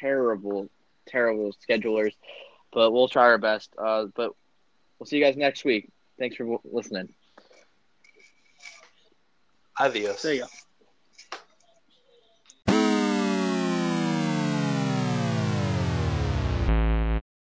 [0.00, 0.68] terrible,
[1.06, 2.14] terrible schedulers,
[2.72, 3.70] but we'll try our best.
[3.78, 4.32] Uh, but
[4.98, 5.88] we'll see you guys next week.
[6.18, 7.08] Thanks for listening.
[9.78, 10.22] Adios.
[10.22, 10.46] There you go.